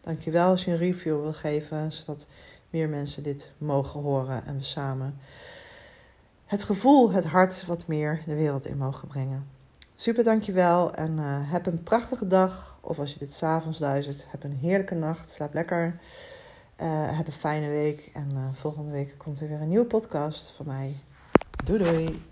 Dankjewel 0.00 0.48
als 0.48 0.64
je 0.64 0.70
een 0.70 0.76
review 0.76 1.20
wil 1.20 1.32
geven, 1.32 1.92
zodat 1.92 2.26
meer 2.70 2.88
mensen 2.88 3.22
dit 3.22 3.52
mogen 3.58 4.00
horen 4.00 4.46
en 4.46 4.56
we 4.56 4.62
samen 4.62 5.18
het 6.52 6.62
gevoel, 6.62 7.12
het 7.12 7.24
hart 7.24 7.66
wat 7.66 7.86
meer 7.86 8.22
de 8.26 8.34
wereld 8.34 8.66
in 8.66 8.76
mogen 8.76 9.08
brengen. 9.08 9.46
Super 9.96 10.24
dankjewel 10.24 10.94
en 10.94 11.16
uh, 11.18 11.24
heb 11.52 11.66
een 11.66 11.82
prachtige 11.82 12.26
dag. 12.26 12.78
Of 12.80 12.98
als 12.98 13.12
je 13.12 13.18
dit 13.18 13.32
s'avonds 13.32 13.78
luistert, 13.78 14.24
heb 14.28 14.44
een 14.44 14.58
heerlijke 14.60 14.94
nacht. 14.94 15.30
Slaap 15.30 15.54
lekker. 15.54 15.98
Uh, 16.80 17.16
heb 17.16 17.26
een 17.26 17.32
fijne 17.32 17.68
week. 17.68 18.10
En 18.14 18.28
uh, 18.34 18.46
volgende 18.52 18.90
week 18.90 19.14
komt 19.16 19.40
er 19.40 19.48
weer 19.48 19.60
een 19.60 19.68
nieuwe 19.68 19.84
podcast 19.84 20.52
van 20.56 20.66
mij. 20.66 20.96
Doei 21.64 21.78
doei! 21.78 22.31